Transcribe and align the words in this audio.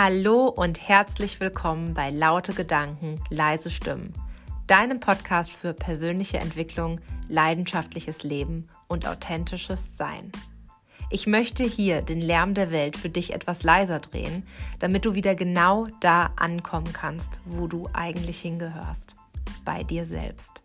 Hallo 0.00 0.46
und 0.46 0.88
herzlich 0.88 1.40
willkommen 1.40 1.92
bei 1.92 2.10
Laute 2.10 2.54
Gedanken, 2.54 3.20
leise 3.30 3.68
Stimmen, 3.68 4.14
deinem 4.68 5.00
Podcast 5.00 5.50
für 5.50 5.72
persönliche 5.72 6.38
Entwicklung, 6.38 7.00
leidenschaftliches 7.26 8.22
Leben 8.22 8.68
und 8.86 9.08
authentisches 9.08 9.96
Sein. 9.96 10.30
Ich 11.10 11.26
möchte 11.26 11.64
hier 11.64 12.00
den 12.00 12.20
Lärm 12.20 12.54
der 12.54 12.70
Welt 12.70 12.96
für 12.96 13.08
dich 13.08 13.34
etwas 13.34 13.64
leiser 13.64 13.98
drehen, 13.98 14.46
damit 14.78 15.04
du 15.04 15.16
wieder 15.16 15.34
genau 15.34 15.88
da 15.98 16.30
ankommen 16.36 16.92
kannst, 16.92 17.40
wo 17.44 17.66
du 17.66 17.88
eigentlich 17.92 18.38
hingehörst, 18.38 19.16
bei 19.64 19.82
dir 19.82 20.06
selbst. 20.06 20.62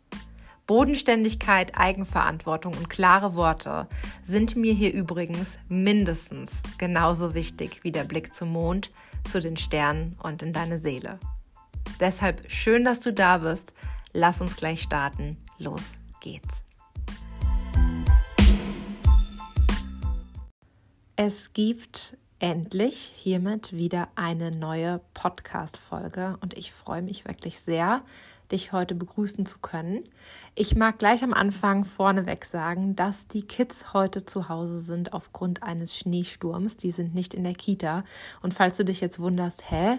Bodenständigkeit, 0.67 1.75
Eigenverantwortung 1.75 2.73
und 2.73 2.89
klare 2.89 3.33
Worte 3.33 3.87
sind 4.23 4.55
mir 4.55 4.73
hier 4.73 4.93
übrigens 4.93 5.57
mindestens 5.69 6.51
genauso 6.77 7.33
wichtig 7.33 7.83
wie 7.83 7.91
der 7.91 8.03
Blick 8.03 8.35
zum 8.35 8.49
Mond, 8.49 8.91
zu 9.29 9.41
den 9.41 9.57
Sternen 9.57 10.17
und 10.21 10.41
in 10.41 10.53
deine 10.53 10.77
Seele. 10.77 11.19
Deshalb 11.99 12.49
schön, 12.51 12.83
dass 12.85 12.99
du 12.99 13.13
da 13.13 13.39
bist. 13.39 13.73
Lass 14.13 14.41
uns 14.41 14.55
gleich 14.55 14.81
starten. 14.81 15.37
Los 15.57 15.97
geht's. 16.19 16.63
Es 21.15 21.53
gibt 21.53 22.17
endlich 22.39 23.13
hiermit 23.15 23.71
wieder 23.71 24.09
eine 24.15 24.51
neue 24.51 24.99
Podcast-Folge 25.13 26.37
und 26.41 26.57
ich 26.57 26.73
freue 26.73 27.01
mich 27.01 27.25
wirklich 27.25 27.59
sehr, 27.59 28.01
dich 28.53 28.71
heute 28.71 28.95
begrüßen 28.95 29.45
zu 29.45 29.59
können. 29.59 30.03
Ich 30.55 30.75
mag 30.75 30.99
gleich 30.99 31.23
am 31.23 31.33
Anfang 31.33 31.83
vorneweg 31.83 32.45
sagen, 32.45 32.95
dass 32.95 33.27
die 33.27 33.41
Kids 33.41 33.93
heute 33.93 34.25
zu 34.25 34.47
Hause 34.47 34.79
sind 34.79 35.11
aufgrund 35.11 35.63
eines 35.63 35.97
Schneesturms. 35.97 36.77
Die 36.77 36.91
sind 36.91 37.13
nicht 37.13 37.33
in 37.33 37.43
der 37.43 37.55
Kita. 37.55 38.05
Und 38.41 38.53
falls 38.53 38.77
du 38.77 38.85
dich 38.85 39.01
jetzt 39.01 39.19
wunderst, 39.19 39.69
hä? 39.69 39.97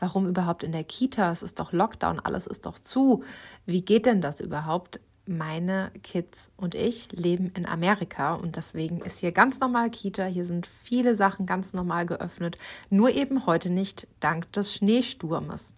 Warum 0.00 0.26
überhaupt 0.26 0.64
in 0.64 0.72
der 0.72 0.82
Kita? 0.82 1.30
Es 1.30 1.42
ist 1.42 1.60
doch 1.60 1.72
Lockdown, 1.72 2.20
alles 2.20 2.46
ist 2.46 2.64
doch 2.64 2.78
zu. 2.78 3.22
Wie 3.66 3.84
geht 3.84 4.06
denn 4.06 4.20
das 4.20 4.40
überhaupt? 4.40 4.98
meine 5.26 5.92
Kids 6.02 6.50
und 6.56 6.74
ich 6.74 7.12
leben 7.12 7.52
in 7.54 7.64
Amerika 7.64 8.34
und 8.34 8.56
deswegen 8.56 9.00
ist 9.00 9.18
hier 9.18 9.30
ganz 9.30 9.60
normal 9.60 9.88
Kita. 9.90 10.24
Hier 10.24 10.44
sind 10.44 10.66
viele 10.66 11.14
Sachen 11.14 11.46
ganz 11.46 11.72
normal 11.72 12.04
geöffnet, 12.04 12.58
nur 12.88 13.14
eben 13.14 13.46
heute 13.46 13.70
nicht 13.70 14.08
dank 14.18 14.50
des 14.52 14.74
Schneesturmes. 14.74 15.72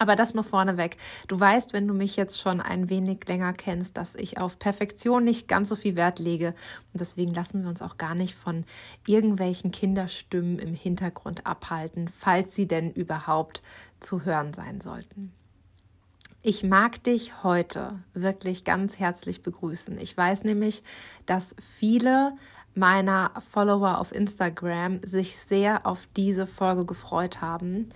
Aber 0.00 0.16
das 0.16 0.32
nur 0.32 0.44
vorneweg. 0.44 0.96
Du 1.28 1.38
weißt, 1.38 1.74
wenn 1.74 1.86
du 1.86 1.92
mich 1.92 2.16
jetzt 2.16 2.40
schon 2.40 2.62
ein 2.62 2.88
wenig 2.88 3.28
länger 3.28 3.52
kennst, 3.52 3.98
dass 3.98 4.14
ich 4.14 4.38
auf 4.38 4.58
Perfektion 4.58 5.24
nicht 5.24 5.46
ganz 5.46 5.68
so 5.68 5.76
viel 5.76 5.94
Wert 5.94 6.18
lege. 6.18 6.54
Und 6.94 7.02
deswegen 7.02 7.34
lassen 7.34 7.62
wir 7.62 7.68
uns 7.68 7.82
auch 7.82 7.98
gar 7.98 8.14
nicht 8.14 8.34
von 8.34 8.64
irgendwelchen 9.06 9.72
Kinderstimmen 9.72 10.58
im 10.58 10.72
Hintergrund 10.72 11.44
abhalten, 11.44 12.08
falls 12.18 12.54
sie 12.54 12.66
denn 12.66 12.90
überhaupt 12.90 13.60
zu 14.00 14.24
hören 14.24 14.54
sein 14.54 14.80
sollten. 14.80 15.34
Ich 16.40 16.64
mag 16.64 17.04
dich 17.04 17.42
heute 17.42 17.98
wirklich 18.14 18.64
ganz 18.64 18.98
herzlich 18.98 19.42
begrüßen. 19.42 19.98
Ich 19.98 20.16
weiß 20.16 20.44
nämlich, 20.44 20.82
dass 21.26 21.54
viele 21.60 22.32
meiner 22.74 23.32
Follower 23.50 23.98
auf 23.98 24.12
Instagram 24.12 25.02
sich 25.02 25.36
sehr 25.36 25.86
auf 25.86 26.08
diese 26.16 26.46
Folge 26.46 26.86
gefreut 26.86 27.42
haben 27.42 27.90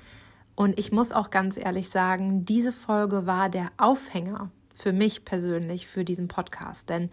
und 0.57 0.79
ich 0.79 0.93
muss 0.93 1.13
auch 1.13 1.31
ganz 1.31 1.57
ehrlich 1.57 1.89
sagen, 1.89 2.45
diese 2.45 2.73
Folge 2.73 3.27
war 3.27 3.49
der 3.49 3.71
Aufhänger 3.77 4.51
für 4.75 4.93
mich 4.93 5.25
persönlich 5.25 5.87
für 5.87 6.05
diesen 6.05 6.29
Podcast, 6.29 6.91
denn 6.91 7.11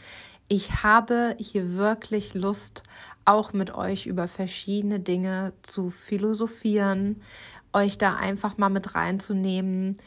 ich 0.48 0.83
habe 0.83 1.36
hier 1.39 1.75
wirklich 1.75 2.33
Lust, 2.33 2.83
auch 3.23 3.53
mit 3.53 3.73
euch 3.73 4.08
über 4.08 4.28
verschiedene 4.28 5.00
Dinge 5.00 5.53
zu 5.61 5.89
philosophieren, 5.89 7.22
euch 7.71 7.98
da 7.98 8.16
einfach 8.16 8.58
mal 8.58 8.70
mit 8.70 8.95
reinzunehmen 8.95 9.98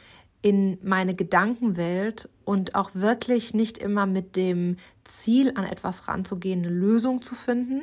in 0.42 0.76
meine 0.82 1.14
Gedankenwelt 1.14 2.28
und 2.44 2.74
auch 2.74 2.90
wirklich 2.94 3.54
nicht 3.54 3.78
immer 3.78 4.04
mit 4.04 4.36
dem 4.36 4.76
Ziel 5.04 5.52
an 5.56 5.64
etwas 5.64 6.08
ranzugehen, 6.08 6.64
eine 6.64 6.74
Lösung 6.74 7.22
zu 7.22 7.34
finden, 7.34 7.82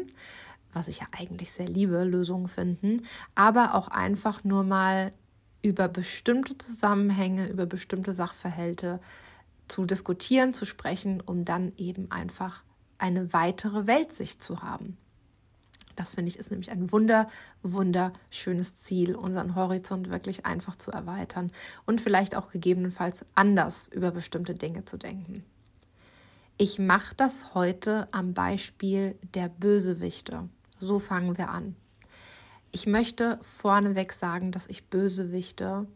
was 0.72 0.88
ich 0.88 1.00
ja 1.00 1.08
eigentlich 1.18 1.52
sehr 1.52 1.68
liebe, 1.68 2.04
Lösungen 2.04 2.48
finden, 2.48 3.08
aber 3.34 3.74
auch 3.74 3.88
einfach 3.88 4.44
nur 4.44 4.64
mal 4.64 5.12
über 5.62 5.88
bestimmte 5.88 6.58
Zusammenhänge, 6.58 7.48
über 7.48 7.66
bestimmte 7.66 8.14
Sachverhalte 8.14 9.00
zu 9.68 9.86
diskutieren, 9.86 10.54
zu 10.54 10.66
sprechen, 10.66 11.22
um 11.22 11.46
dann 11.46 11.74
eben 11.78 12.12
einfach 12.12 12.64
eine 12.98 13.34
weitere 13.34 13.88
Weltsicht 13.88 14.44
zu 14.44 14.62
haben. 14.62 14.98
Das 15.96 16.14
finde 16.14 16.30
ich 16.30 16.40
ist 16.40 16.52
nämlich 16.52 16.72
ein 16.72 16.92
wunder, 16.92 17.28
wunderschönes 17.64 18.76
Ziel, 18.76 19.16
unseren 19.16 19.56
Horizont 19.56 20.10
wirklich 20.10 20.46
einfach 20.46 20.76
zu 20.76 20.92
erweitern 20.92 21.52
und 21.86 22.02
vielleicht 22.02 22.36
auch 22.36 22.52
gegebenenfalls 22.52 23.26
anders 23.36 23.88
über 23.88 24.12
bestimmte 24.12 24.56
Dinge 24.56 24.86
zu 24.86 24.98
denken. 24.98 25.44
Ich 26.58 26.80
mache 26.80 27.16
das 27.16 27.54
heute 27.54 28.08
am 28.12 28.34
Beispiel 28.34 29.16
der 29.34 29.50
Bösewichte. 29.50 30.48
So 30.80 31.00
fangen 31.00 31.38
wir 31.38 31.50
an. 31.50 31.76
Ich 32.72 32.88
möchte 32.88 33.40
vorneweg 33.42 34.14
sagen, 34.14 34.52
dass 34.52 34.68
ich 34.68 34.86
Bösewichte 34.86 35.88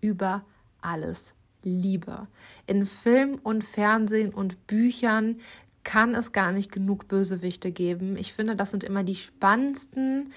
über 0.00 0.44
alles 0.80 1.34
liebe. 1.62 2.26
In 2.66 2.86
Film 2.86 3.38
und 3.42 3.64
Fernsehen 3.64 4.32
und 4.32 4.66
Büchern 4.66 5.40
kann 5.84 6.14
es 6.14 6.32
gar 6.32 6.50
nicht 6.50 6.72
genug 6.72 7.06
Bösewichte 7.06 7.70
geben. 7.70 8.16
Ich 8.16 8.32
finde, 8.32 8.56
das 8.56 8.72
sind 8.72 8.82
immer 8.82 9.04
die 9.04 9.14
spannendsten, 9.14 10.32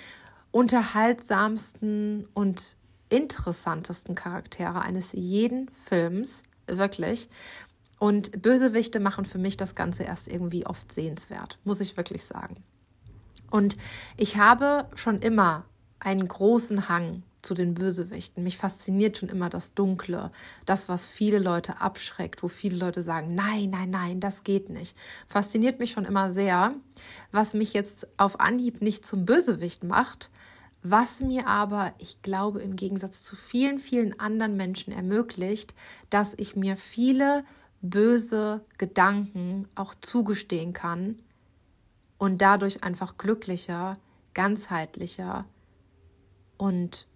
unterhaltsamsten 0.52 2.28
und 2.34 2.76
interessantesten 3.10 4.14
Charaktere 4.14 4.82
eines 4.82 5.14
jeden 5.14 5.70
Films, 5.70 6.44
wirklich. 6.68 7.30
Und 7.98 8.42
Bösewichte 8.42 9.00
machen 9.00 9.26
für 9.26 9.40
mich 9.40 9.58
das 9.58 9.74
Ganze 9.74 10.04
erst 10.04 10.28
irgendwie 10.28 10.66
oft 10.66 10.94
sehenswert, 10.94 11.58
muss 11.64 11.82
ich 11.82 11.98
wirklich 11.98 12.24
sagen. 12.24 12.64
Und 13.50 13.78
ich 14.18 14.38
habe 14.38 14.88
schon 14.96 15.20
immer 15.22 15.66
einen 16.00 16.28
großen 16.28 16.88
Hang 16.88 17.24
zu 17.42 17.54
den 17.54 17.74
Bösewichten. 17.74 18.44
Mich 18.44 18.58
fasziniert 18.58 19.18
schon 19.18 19.30
immer 19.30 19.50
das 19.50 19.74
Dunkle, 19.74 20.32
das, 20.66 20.90
was 20.90 21.06
viele 21.06 21.40
Leute 21.40 21.80
abschreckt, 21.80 22.44
wo 22.44 22.48
viele 22.48 22.78
Leute 22.78 23.02
sagen, 23.02 23.36
nein, 23.36 23.70
nein, 23.70 23.90
nein, 23.90 24.20
das 24.20 24.44
geht 24.44 24.70
nicht. 24.70 24.96
Fasziniert 25.28 25.80
mich 25.80 25.92
schon 25.92 26.06
immer 26.06 26.32
sehr, 26.32 26.74
was 27.32 27.54
mich 27.54 27.74
jetzt 27.74 28.08
auf 28.18 28.40
Anhieb 28.40 28.82
nicht 28.82 29.06
zum 29.06 29.26
Bösewicht 29.26 29.84
macht, 29.84 30.30
was 30.82 31.22
mir 31.22 31.48
aber, 31.48 31.94
ich 31.98 32.22
glaube, 32.22 32.62
im 32.62 32.76
Gegensatz 32.76 33.24
zu 33.24 33.36
vielen, 33.36 33.80
vielen 33.80 34.20
anderen 34.20 34.56
Menschen 34.56 34.94
ermöglicht, 34.94 35.74
dass 36.10 36.34
ich 36.38 36.56
mir 36.56 36.78
viele 36.78 37.44
böse 37.82 38.62
Gedanken 38.78 39.68
auch 39.76 39.96
zugestehen 39.96 40.74
kann 40.74 41.20
und 42.20 42.42
dadurch 42.44 42.84
einfach 42.84 43.18
glücklicher, 43.18 43.98
ganzheitlicher 44.36 45.46
und 46.58 47.08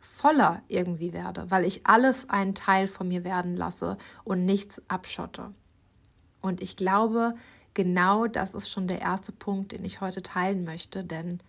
voller 0.00 0.62
irgendwie 0.68 1.12
werde, 1.12 1.50
weil 1.50 1.64
ich 1.64 1.86
alles 1.86 2.30
einen 2.30 2.54
Teil 2.54 2.86
von 2.86 3.08
mir 3.08 3.24
werden 3.24 3.56
lasse 3.56 3.98
und 4.22 4.46
nichts 4.46 4.80
abschotte. 4.88 5.52
Und 6.40 6.62
ich 6.62 6.76
glaube, 6.76 7.34
genau 7.74 8.26
das 8.26 8.54
ist 8.54 8.70
schon 8.70 8.86
der 8.86 9.00
erste 9.00 9.32
Punkt, 9.32 9.72
den 9.72 9.84
ich 9.84 10.00
heute 10.00 10.22
teilen 10.22 10.64
möchte, 10.64 11.04
denn 11.04 11.40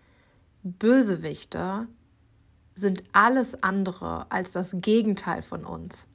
Bösewichte 0.64 1.88
sind 2.74 3.04
alles 3.14 3.62
andere 3.62 4.26
als 4.32 4.52
das 4.52 4.72
Gegenteil 4.74 5.44
von 5.44 5.64
uns. 5.64 6.08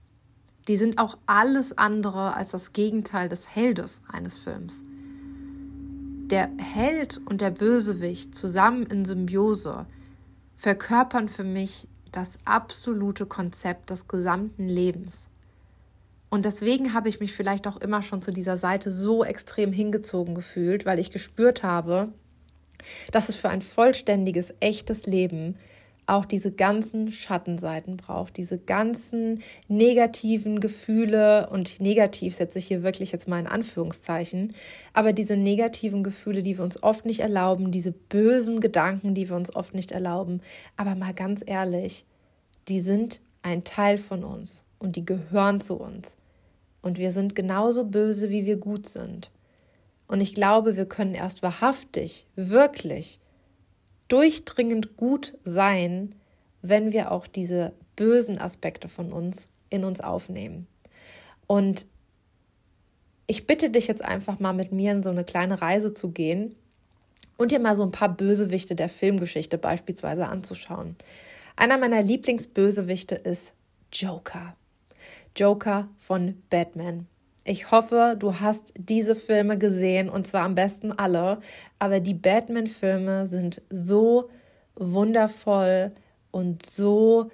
Die 0.67 0.77
sind 0.77 0.99
auch 0.99 1.17
alles 1.27 1.79
andere 1.79 2.35
als 2.35 2.51
das 2.51 2.73
Gegenteil 2.73 3.29
des 3.29 3.55
Heldes 3.55 4.03
eines 4.09 4.37
Films 4.37 4.83
der 6.31 6.51
Held 6.59 7.21
und 7.27 7.41
der 7.41 7.51
Bösewicht 7.51 8.35
zusammen 8.35 8.87
in 8.87 9.05
Symbiose 9.05 9.87
verkörpern 10.57 11.29
für 11.29 11.45
mich 11.45 11.89
das 12.13 12.39
absolute 12.45 13.27
Konzept 13.27 13.91
des 13.91 14.09
gesamten 14.09 14.69
Lebens. 14.69 15.27
Und 16.29 16.45
deswegen 16.45 16.95
habe 16.95 17.09
ich 17.09 17.19
mich 17.19 17.33
vielleicht 17.33 17.67
auch 17.67 17.77
immer 17.79 18.03
schon 18.03 18.23
zu 18.23 18.31
dieser 18.31 18.57
Seite 18.57 18.91
so 18.91 19.25
extrem 19.25 19.73
hingezogen 19.73 20.35
gefühlt, 20.35 20.87
weil 20.87 20.99
ich 20.99 21.11
gespürt 21.11 21.63
habe, 21.63 22.13
dass 23.11 23.29
es 23.29 23.37
für 23.37 23.49
ein 23.49 23.63
vollständiges, 23.63 24.55
echtes 24.61 25.07
Leben 25.07 25.57
auch 26.11 26.25
diese 26.25 26.51
ganzen 26.51 27.13
Schattenseiten 27.13 27.97
braucht, 27.97 28.37
diese 28.37 28.59
ganzen 28.59 29.43
negativen 29.69 30.61
Gefühle 30.61 31.49
und 31.51 31.81
negativ 31.81 32.35
setze 32.35 32.59
ich 32.59 32.67
hier 32.67 32.83
wirklich 32.83 33.13
jetzt 33.13 33.29
mal 33.29 33.39
in 33.39 33.47
Anführungszeichen, 33.47 34.55
aber 34.93 35.13
diese 35.13 35.37
negativen 35.37 36.03
Gefühle, 36.03 36.43
die 36.43 36.59
wir 36.59 36.65
uns 36.65 36.83
oft 36.83 37.07
nicht 37.07 37.21
erlauben, 37.21 37.71
diese 37.71 37.93
bösen 37.93 38.61
Gedanken, 38.61 39.15
die 39.15 39.29
wir 39.29 39.37
uns 39.37 39.55
oft 39.55 39.73
nicht 39.73 39.93
erlauben, 39.93 40.41
aber 40.77 40.97
mal 40.97 41.15
ganz 41.15 41.43
ehrlich, 41.47 42.05
die 42.69 42.81
sind 42.81 43.21
ein 43.43 43.65
Teil 43.65 43.97
von 43.97 44.25
uns 44.25 44.65
und 44.79 44.97
die 44.97 45.05
gehören 45.05 45.61
zu 45.61 45.77
uns. 45.77 46.17
Und 46.83 46.99
wir 46.99 47.13
sind 47.13 47.35
genauso 47.35 47.85
böse, 47.85 48.31
wie 48.31 48.47
wir 48.47 48.57
gut 48.57 48.89
sind. 48.89 49.31
Und 50.09 50.21
ich 50.21 50.35
glaube, 50.35 50.77
wir 50.77 50.87
können 50.87 51.15
erst 51.15 51.43
wahrhaftig, 51.43 52.27
wirklich 52.35 53.21
durchdringend 54.11 54.97
gut 54.97 55.39
sein, 55.45 56.15
wenn 56.63 56.93
wir 56.93 57.11
auch 57.11 57.27
diese 57.27 57.73
bösen 57.97 58.39
Aspekte 58.39 58.89
von 58.89 59.13
uns 59.13 59.49
in 59.71 59.85
uns 59.85 60.01
aufnehmen. 60.01 60.67
Und 61.47 61.87
ich 63.27 63.47
bitte 63.47 63.71
dich 63.71 63.87
jetzt 63.87 64.03
einfach 64.03 64.41
mal 64.41 64.53
mit 64.53 64.73
mir 64.73 64.93
in 64.93 65.03
so 65.03 65.11
eine 65.11 65.25
kleine 65.25 65.63
Reise 65.63 65.95
zu 65.95 66.11
gehen 66.11 66.57
und 67.37 67.53
dir 67.53 67.61
mal 67.61 67.77
so 67.77 67.85
ein 67.85 67.93
paar 67.93 68.09
Bösewichte 68.09 68.75
der 68.75 68.89
Filmgeschichte 68.89 69.57
beispielsweise 69.57 70.27
anzuschauen. 70.27 70.97
Einer 71.57 71.79
meiner 71.79 72.03
Lieblingsbösewichte 72.03 73.15
ist 73.15 73.55
Joker. 73.93 74.57
Joker 75.37 75.89
von 75.99 76.43
Batman. 76.51 77.07
Ich 77.51 77.73
hoffe, 77.73 78.15
du 78.17 78.39
hast 78.39 78.73
diese 78.77 79.17
Filme 79.17 79.59
gesehen 79.59 80.09
und 80.09 80.25
zwar 80.25 80.45
am 80.45 80.55
besten 80.55 80.93
alle. 80.93 81.41
Aber 81.81 81.99
die 81.99 82.15
Batman-Filme 82.15 83.27
sind 83.27 83.61
so 83.71 84.31
wundervoll 84.77 85.91
und 86.31 86.65
so 86.65 87.29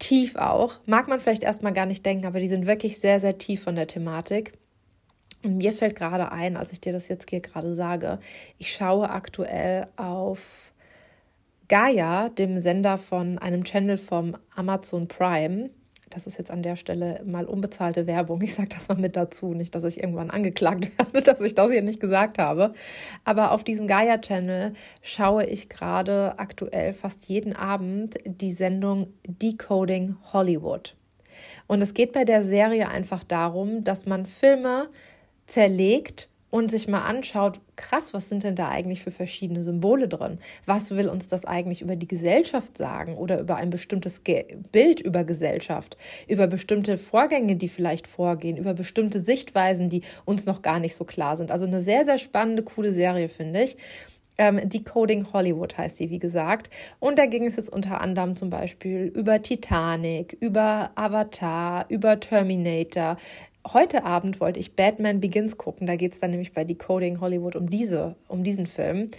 tief 0.00 0.34
auch. 0.34 0.80
Mag 0.86 1.06
man 1.06 1.20
vielleicht 1.20 1.44
erstmal 1.44 1.72
gar 1.72 1.86
nicht 1.86 2.04
denken, 2.04 2.26
aber 2.26 2.40
die 2.40 2.48
sind 2.48 2.66
wirklich 2.66 2.98
sehr, 2.98 3.20
sehr 3.20 3.38
tief 3.38 3.62
von 3.62 3.76
der 3.76 3.86
Thematik. 3.86 4.54
Und 5.44 5.58
mir 5.58 5.72
fällt 5.72 5.94
gerade 5.94 6.32
ein, 6.32 6.56
als 6.56 6.72
ich 6.72 6.80
dir 6.80 6.92
das 6.92 7.06
jetzt 7.06 7.30
hier 7.30 7.38
gerade 7.38 7.76
sage, 7.76 8.18
ich 8.58 8.72
schaue 8.72 9.10
aktuell 9.10 9.86
auf 9.94 10.72
Gaia, 11.68 12.30
dem 12.30 12.58
Sender 12.58 12.98
von 12.98 13.38
einem 13.38 13.62
Channel 13.62 13.96
vom 13.96 14.36
Amazon 14.56 15.06
Prime. 15.06 15.70
Das 16.14 16.28
ist 16.28 16.38
jetzt 16.38 16.52
an 16.52 16.62
der 16.62 16.76
Stelle 16.76 17.20
mal 17.26 17.44
unbezahlte 17.44 18.06
Werbung. 18.06 18.40
Ich 18.40 18.54
sage 18.54 18.68
das 18.68 18.86
mal 18.86 18.96
mit 18.96 19.16
dazu, 19.16 19.52
nicht, 19.52 19.74
dass 19.74 19.82
ich 19.82 19.98
irgendwann 19.98 20.30
angeklagt 20.30 20.96
werde, 20.98 21.22
dass 21.22 21.40
ich 21.40 21.56
das 21.56 21.72
hier 21.72 21.82
nicht 21.82 21.98
gesagt 21.98 22.38
habe. 22.38 22.72
Aber 23.24 23.50
auf 23.50 23.64
diesem 23.64 23.88
Gaia-Channel 23.88 24.74
schaue 25.02 25.44
ich 25.44 25.68
gerade 25.68 26.34
aktuell 26.36 26.92
fast 26.92 27.26
jeden 27.26 27.52
Abend 27.56 28.14
die 28.24 28.52
Sendung 28.52 29.08
Decoding 29.26 30.14
Hollywood. 30.32 30.94
Und 31.66 31.82
es 31.82 31.94
geht 31.94 32.12
bei 32.12 32.24
der 32.24 32.44
Serie 32.44 32.88
einfach 32.88 33.24
darum, 33.24 33.82
dass 33.82 34.06
man 34.06 34.26
Filme 34.26 34.88
zerlegt 35.48 36.28
und 36.54 36.70
sich 36.70 36.86
mal 36.86 37.02
anschaut, 37.02 37.58
krass, 37.74 38.14
was 38.14 38.28
sind 38.28 38.44
denn 38.44 38.54
da 38.54 38.68
eigentlich 38.68 39.02
für 39.02 39.10
verschiedene 39.10 39.64
Symbole 39.64 40.06
drin? 40.06 40.38
Was 40.66 40.92
will 40.92 41.08
uns 41.08 41.26
das 41.26 41.44
eigentlich 41.44 41.82
über 41.82 41.96
die 41.96 42.06
Gesellschaft 42.06 42.78
sagen 42.78 43.16
oder 43.16 43.40
über 43.40 43.56
ein 43.56 43.70
bestimmtes 43.70 44.22
Ge 44.22 44.44
Bild 44.70 45.00
über 45.00 45.24
Gesellschaft, 45.24 45.96
über 46.28 46.46
bestimmte 46.46 46.96
Vorgänge, 46.96 47.56
die 47.56 47.66
vielleicht 47.66 48.06
vorgehen, 48.06 48.56
über 48.56 48.72
bestimmte 48.72 49.18
Sichtweisen, 49.18 49.88
die 49.88 50.02
uns 50.26 50.46
noch 50.46 50.62
gar 50.62 50.78
nicht 50.78 50.94
so 50.94 51.04
klar 51.04 51.36
sind. 51.36 51.50
Also 51.50 51.66
eine 51.66 51.80
sehr, 51.80 52.04
sehr 52.04 52.18
spannende, 52.18 52.62
coole 52.62 52.92
Serie, 52.92 53.28
finde 53.28 53.64
ich. 53.64 53.76
Ähm, 54.38 54.60
Decoding 54.68 55.32
Hollywood 55.32 55.76
heißt 55.76 55.96
sie, 55.96 56.10
wie 56.10 56.20
gesagt. 56.20 56.70
Und 57.00 57.18
da 57.18 57.26
ging 57.26 57.46
es 57.46 57.56
jetzt 57.56 57.72
unter 57.72 58.00
anderem 58.00 58.36
zum 58.36 58.50
Beispiel 58.50 59.10
über 59.12 59.42
Titanic, 59.42 60.36
über 60.38 60.92
Avatar, 60.94 61.86
über 61.88 62.20
Terminator, 62.20 63.16
heute 63.66 64.04
Abend 64.04 64.40
wollte 64.40 64.60
ich 64.60 64.76
Batman 64.76 65.20
Begins 65.20 65.56
gucken. 65.56 65.86
Da 65.86 65.96
geht 65.96 66.14
es 66.14 66.20
dann 66.20 66.30
nämlich 66.30 66.52
bei 66.52 66.64
Decoding 66.64 67.20
Hollywood 67.20 67.56
um 67.56 67.70
diese, 67.70 68.16
um 68.28 68.44
diesen 68.44 68.66
Film. 68.66 69.10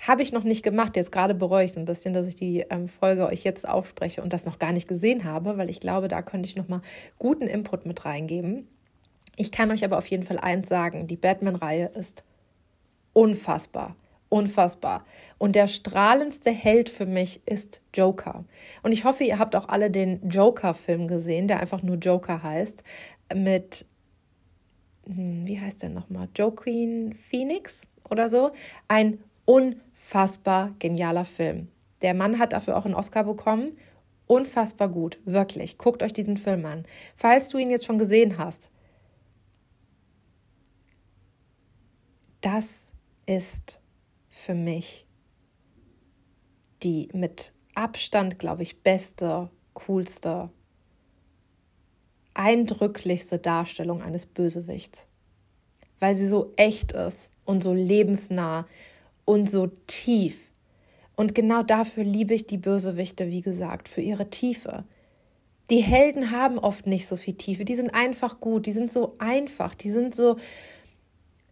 Habe 0.00 0.22
ich 0.22 0.32
noch 0.32 0.44
nicht 0.44 0.62
gemacht. 0.62 0.96
Jetzt 0.96 1.10
gerade 1.10 1.34
bereue 1.34 1.64
ich 1.64 1.72
es 1.72 1.76
ein 1.76 1.84
bisschen, 1.84 2.14
dass 2.14 2.28
ich 2.28 2.36
die 2.36 2.64
ähm, 2.70 2.88
Folge 2.88 3.26
euch 3.26 3.42
jetzt 3.42 3.68
aufspreche 3.68 4.22
und 4.22 4.32
das 4.32 4.46
noch 4.46 4.58
gar 4.58 4.72
nicht 4.72 4.86
gesehen 4.86 5.24
habe, 5.24 5.58
weil 5.58 5.70
ich 5.70 5.80
glaube, 5.80 6.08
da 6.08 6.22
könnte 6.22 6.48
ich 6.48 6.56
noch 6.56 6.68
mal 6.68 6.82
guten 7.18 7.48
Input 7.48 7.84
mit 7.84 8.04
reingeben. 8.04 8.68
Ich 9.36 9.50
kann 9.50 9.70
euch 9.70 9.84
aber 9.84 9.98
auf 9.98 10.06
jeden 10.06 10.22
Fall 10.22 10.38
eins 10.38 10.68
sagen: 10.68 11.08
Die 11.08 11.16
Batman-Reihe 11.16 11.90
ist 11.94 12.24
unfassbar. 13.12 13.96
Unfassbar. 14.28 15.04
Und 15.38 15.56
der 15.56 15.68
strahlendste 15.68 16.50
Held 16.50 16.90
für 16.90 17.06
mich 17.06 17.40
ist 17.46 17.80
Joker. 17.94 18.44
Und 18.82 18.92
ich 18.92 19.04
hoffe, 19.04 19.24
ihr 19.24 19.38
habt 19.38 19.56
auch 19.56 19.68
alle 19.68 19.90
den 19.90 20.28
Joker-Film 20.28 21.08
gesehen, 21.08 21.48
der 21.48 21.60
einfach 21.60 21.82
nur 21.82 21.96
Joker 21.96 22.42
heißt 22.42 22.84
mit, 23.34 23.86
wie 25.08 25.58
heißt 25.58 25.82
der 25.82 25.88
nochmal? 25.88 26.28
Joaquin 26.36 27.14
Phoenix 27.14 27.86
oder 28.10 28.28
so. 28.28 28.52
Ein 28.88 29.18
unfassbar 29.44 30.74
genialer 30.78 31.24
Film. 31.24 31.68
Der 32.02 32.14
Mann 32.14 32.38
hat 32.38 32.52
dafür 32.52 32.76
auch 32.76 32.84
einen 32.84 32.94
Oscar 32.94 33.24
bekommen. 33.24 33.72
Unfassbar 34.26 34.88
gut, 34.88 35.18
wirklich. 35.24 35.78
Guckt 35.78 36.02
euch 36.02 36.12
diesen 36.12 36.36
Film 36.36 36.66
an. 36.66 36.84
Falls 37.16 37.48
du 37.48 37.56
ihn 37.56 37.70
jetzt 37.70 37.86
schon 37.86 37.98
gesehen 37.98 38.36
hast, 38.36 38.70
das 42.42 42.92
ist 43.26 43.80
für 44.28 44.54
mich 44.54 45.06
die 46.82 47.08
mit 47.12 47.52
Abstand, 47.74 48.38
glaube 48.38 48.62
ich, 48.62 48.82
beste, 48.82 49.50
coolste 49.72 50.50
eindrücklichste 52.38 53.38
Darstellung 53.38 54.00
eines 54.00 54.24
Bösewichts, 54.24 55.06
weil 55.98 56.16
sie 56.16 56.28
so 56.28 56.52
echt 56.56 56.92
ist 56.92 57.30
und 57.44 57.62
so 57.62 57.72
lebensnah 57.74 58.66
und 59.24 59.50
so 59.50 59.66
tief. 59.88 60.50
Und 61.16 61.34
genau 61.34 61.64
dafür 61.64 62.04
liebe 62.04 62.32
ich 62.34 62.46
die 62.46 62.56
Bösewichte, 62.56 63.28
wie 63.28 63.40
gesagt, 63.40 63.88
für 63.88 64.02
ihre 64.02 64.30
Tiefe. 64.30 64.84
Die 65.68 65.82
Helden 65.82 66.30
haben 66.30 66.58
oft 66.58 66.86
nicht 66.86 67.08
so 67.08 67.16
viel 67.16 67.34
Tiefe, 67.34 67.64
die 67.64 67.74
sind 67.74 67.92
einfach 67.92 68.38
gut, 68.38 68.66
die 68.66 68.72
sind 68.72 68.92
so 68.92 69.14
einfach, 69.18 69.74
die 69.74 69.90
sind 69.90 70.14
so, 70.14 70.36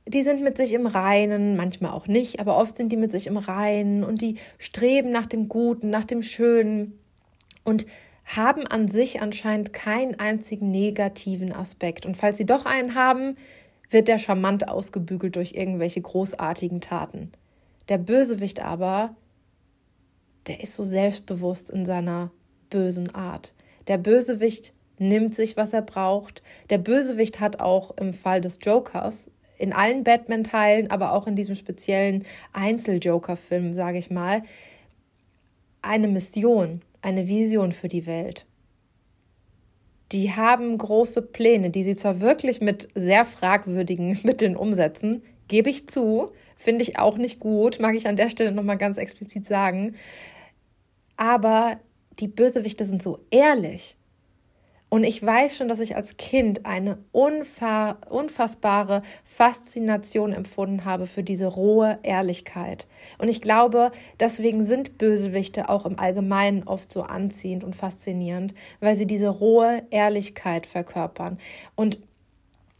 die 0.06 0.22
sind 0.22 0.42
mit 0.42 0.56
sich 0.56 0.72
im 0.72 0.86
Reinen, 0.86 1.56
manchmal 1.56 1.90
auch 1.90 2.06
nicht, 2.06 2.38
aber 2.38 2.56
oft 2.56 2.76
sind 2.76 2.92
die 2.92 2.96
mit 2.96 3.10
sich 3.10 3.26
im 3.26 3.36
Reinen 3.36 4.04
und 4.04 4.22
die 4.22 4.36
streben 4.58 5.10
nach 5.10 5.26
dem 5.26 5.48
Guten, 5.48 5.90
nach 5.90 6.04
dem 6.04 6.22
Schönen. 6.22 6.96
Und 7.64 7.86
haben 8.26 8.66
an 8.66 8.88
sich 8.88 9.22
anscheinend 9.22 9.72
keinen 9.72 10.18
einzigen 10.18 10.70
negativen 10.70 11.52
Aspekt. 11.52 12.04
Und 12.04 12.16
falls 12.16 12.38
sie 12.38 12.46
doch 12.46 12.66
einen 12.66 12.94
haben, 12.94 13.36
wird 13.88 14.08
der 14.08 14.18
charmant 14.18 14.68
ausgebügelt 14.68 15.36
durch 15.36 15.52
irgendwelche 15.52 16.00
großartigen 16.00 16.80
Taten. 16.80 17.30
Der 17.88 17.98
Bösewicht 17.98 18.60
aber, 18.60 19.14
der 20.48 20.60
ist 20.60 20.74
so 20.74 20.82
selbstbewusst 20.82 21.70
in 21.70 21.86
seiner 21.86 22.30
bösen 22.68 23.14
Art. 23.14 23.54
Der 23.86 23.98
Bösewicht 23.98 24.72
nimmt 24.98 25.34
sich, 25.34 25.56
was 25.56 25.72
er 25.72 25.82
braucht. 25.82 26.42
Der 26.70 26.78
Bösewicht 26.78 27.38
hat 27.38 27.60
auch 27.60 27.96
im 27.96 28.12
Fall 28.12 28.40
des 28.40 28.58
Jokers 28.60 29.30
in 29.58 29.72
allen 29.72 30.04
Batman-Teilen, 30.04 30.90
aber 30.90 31.12
auch 31.12 31.26
in 31.26 31.36
diesem 31.36 31.54
speziellen 31.54 32.24
Einzel-Joker-Film, 32.52 33.72
sage 33.74 33.98
ich 33.98 34.10
mal, 34.10 34.42
eine 35.80 36.08
Mission 36.08 36.82
eine 37.02 37.28
Vision 37.28 37.72
für 37.72 37.88
die 37.88 38.06
Welt. 38.06 38.46
Die 40.12 40.32
haben 40.32 40.78
große 40.78 41.22
Pläne, 41.22 41.70
die 41.70 41.82
sie 41.82 41.96
zwar 41.96 42.20
wirklich 42.20 42.60
mit 42.60 42.88
sehr 42.94 43.24
fragwürdigen 43.24 44.18
Mitteln 44.24 44.56
umsetzen, 44.56 45.22
gebe 45.48 45.70
ich 45.70 45.88
zu, 45.88 46.30
finde 46.56 46.82
ich 46.82 46.98
auch 46.98 47.18
nicht 47.18 47.40
gut, 47.40 47.80
mag 47.80 47.94
ich 47.94 48.08
an 48.08 48.16
der 48.16 48.30
Stelle 48.30 48.52
nochmal 48.52 48.78
ganz 48.78 48.98
explizit 48.98 49.46
sagen. 49.46 49.96
Aber 51.16 51.78
die 52.18 52.28
Bösewichte 52.28 52.84
sind 52.84 53.02
so 53.02 53.20
ehrlich 53.30 53.96
und 54.88 55.02
ich 55.04 55.24
weiß 55.24 55.56
schon, 55.56 55.66
dass 55.66 55.80
ich 55.80 55.96
als 55.96 56.16
Kind 56.16 56.64
eine 56.64 56.98
unfassbare 57.12 59.02
Faszination 59.24 60.32
empfunden 60.32 60.84
habe 60.84 61.08
für 61.08 61.24
diese 61.24 61.46
rohe 61.46 61.98
Ehrlichkeit. 62.02 62.86
Und 63.18 63.28
ich 63.28 63.42
glaube, 63.42 63.90
deswegen 64.20 64.64
sind 64.64 64.96
Bösewichte 64.96 65.68
auch 65.68 65.86
im 65.86 65.98
Allgemeinen 65.98 66.62
oft 66.62 66.92
so 66.92 67.02
anziehend 67.02 67.64
und 67.64 67.74
faszinierend, 67.74 68.54
weil 68.78 68.96
sie 68.96 69.06
diese 69.06 69.28
rohe 69.28 69.82
Ehrlichkeit 69.90 70.66
verkörpern. 70.66 71.38
Und 71.74 71.98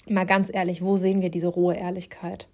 mal 0.09 0.27
ganz 0.27 0.49
ehrlich, 0.55 0.83
wo 0.83 0.97
sehen 0.97 1.23
wir 1.23 1.31
diese 1.31 1.49
rohe 1.49 1.75
Ehrlichkeit? 1.75 2.47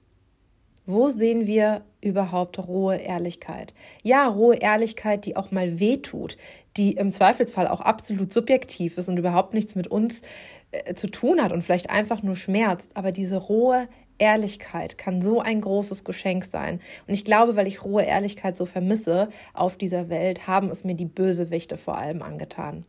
Wo 0.85 1.11
sehen 1.11 1.47
wir 1.47 1.83
überhaupt 2.01 2.59
rohe 2.59 2.97
Ehrlichkeit? 2.97 3.73
Ja, 4.03 4.27
rohe 4.27 4.57
Ehrlichkeit, 4.57 5.27
die 5.27 5.37
auch 5.37 5.53
mal 5.53 5.79
wehtut, 5.79 6.37
die 6.77 6.93
im 6.93 7.13
Zweifelsfall 7.13 7.69
auch 7.69 7.81
absolut 7.81 8.33
subjektiv 8.33 8.99
ist 8.99 9.09
und 9.09 9.17
überhaupt 9.17 9.55
nichts 9.55 9.77
mit 9.77 9.87
uns 9.87 10.23
äh, 10.73 10.95
zu 10.95 11.07
tun 11.07 11.41
hat 11.41 11.53
und 11.53 11.63
vielleicht 11.63 11.91
einfach 11.91 12.25
nur 12.25 12.35
schmerzt. 12.35 12.97
Aber 12.97 13.13
diese 13.13 13.37
rohe 13.37 13.89
Ehrlichkeit 14.19 14.99
kann 14.99 15.23
so 15.23 15.41
ein 15.41 15.61
großes 15.61 16.03
Geschenk 16.03 16.45
sein. 16.45 16.81
Und 17.07 17.15
ich 17.15 17.25
glaube, 17.25 17.55
weil 17.55 17.69
ich 17.69 17.85
rohe 17.85 18.03
Ehrlichkeit 18.03 18.57
so 18.57 18.67
vermisse 18.67 19.29
auf 19.55 19.77
dieser 19.77 20.09
Welt, 20.09 20.49
haben 20.49 20.71
es 20.71 20.83
mir 20.83 20.95
die 20.95 21.05
Bösewichte 21.05 21.77
vor 21.77 21.97
allem 21.97 22.23
angetan. 22.23 22.85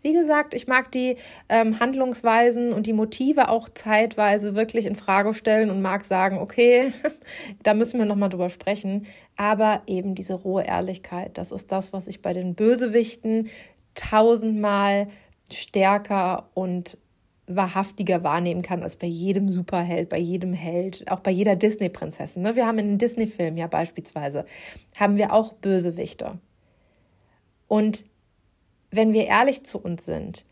Wie 0.00 0.12
gesagt, 0.12 0.54
ich 0.54 0.68
mag 0.68 0.92
die 0.92 1.16
ähm, 1.48 1.80
Handlungsweisen 1.80 2.72
und 2.72 2.86
die 2.86 2.92
Motive 2.92 3.48
auch 3.48 3.68
zeitweise 3.68 4.54
wirklich 4.54 4.86
in 4.86 4.94
Frage 4.94 5.34
stellen 5.34 5.70
und 5.70 5.82
mag 5.82 6.04
sagen, 6.04 6.38
okay, 6.38 6.92
da 7.62 7.74
müssen 7.74 7.98
wir 7.98 8.06
nochmal 8.06 8.28
drüber 8.28 8.48
sprechen. 8.48 9.06
Aber 9.36 9.82
eben 9.86 10.14
diese 10.14 10.34
rohe 10.34 10.64
Ehrlichkeit, 10.64 11.36
das 11.36 11.50
ist 11.50 11.72
das, 11.72 11.92
was 11.92 12.06
ich 12.06 12.22
bei 12.22 12.32
den 12.32 12.54
Bösewichten 12.54 13.48
tausendmal 13.94 15.08
stärker 15.52 16.48
und 16.54 16.98
wahrhaftiger 17.48 18.22
wahrnehmen 18.22 18.62
kann 18.62 18.82
als 18.82 18.96
bei 18.96 19.06
jedem 19.06 19.48
Superheld, 19.48 20.08
bei 20.10 20.18
jedem 20.18 20.52
Held, 20.52 21.10
auch 21.10 21.20
bei 21.20 21.30
jeder 21.30 21.56
Disney-Prinzessin. 21.56 22.42
Ne? 22.42 22.54
Wir 22.54 22.66
haben 22.66 22.78
in 22.78 22.88
den 22.88 22.98
Disney-Filmen 22.98 23.56
ja 23.56 23.66
beispielsweise, 23.66 24.44
haben 24.96 25.16
wir 25.16 25.32
auch 25.32 25.54
Bösewichte. 25.54 26.38
Und 27.66 28.04
wenn 28.90 29.12
wir 29.12 29.26
ehrlich 29.26 29.64
zu 29.64 29.78
uns 29.78 30.04
sind, 30.06 30.44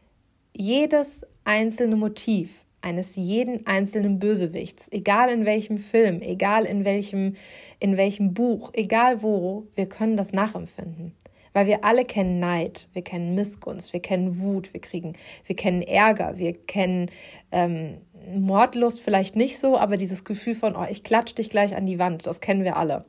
jedes 0.55 1.27
einzelne 1.45 1.97
Motiv 1.97 2.67
eines 2.87 3.17
jeden 3.17 3.67
einzelnen 3.67 4.19
Bösewichts, 4.19 4.87
egal 4.93 5.31
in 5.31 5.45
welchem 5.45 5.79
Film, 5.79 6.21
egal 6.23 6.65
in 6.65 6.85
welchem, 6.85 7.35
in 7.81 7.97
welchem 7.97 8.33
Buch, 8.33 8.71
egal 8.75 9.23
wo, 9.23 9.67
wir 9.75 9.89
können 9.89 10.17
das 10.17 10.33
nachempfinden. 10.33 11.13
Weil 11.53 11.67
wir 11.67 11.85
alle 11.85 12.05
kennen 12.05 12.39
Neid, 12.39 12.87
wir 12.93 13.03
kennen 13.03 13.35
Missgunst, 13.35 13.93
wir 13.93 14.01
kennen 14.01 14.41
Wut, 14.41 14.73
wir 14.73 14.81
kriegen, 14.81 15.15
wir 15.47 15.57
kennen 15.57 15.83
Ärger, 15.83 16.39
wir 16.39 16.53
kennen 16.53 17.11
ähm, 17.51 17.97
Mordlust 18.35 19.01
vielleicht 19.01 19.37
nicht 19.37 19.59
so, 19.59 19.77
aber 19.79 19.97
dieses 19.97 20.25
Gefühl 20.25 20.55
von, 20.55 20.77
oh, 20.77 20.87
ich 20.89 21.03
klatsch 21.03 21.35
dich 21.35 21.51
gleich 21.51 21.75
an 21.75 21.87
die 21.87 21.99
Wand, 21.99 22.27
das 22.27 22.41
kennen 22.41 22.63
wir 22.63 22.77
alle. 22.77 23.05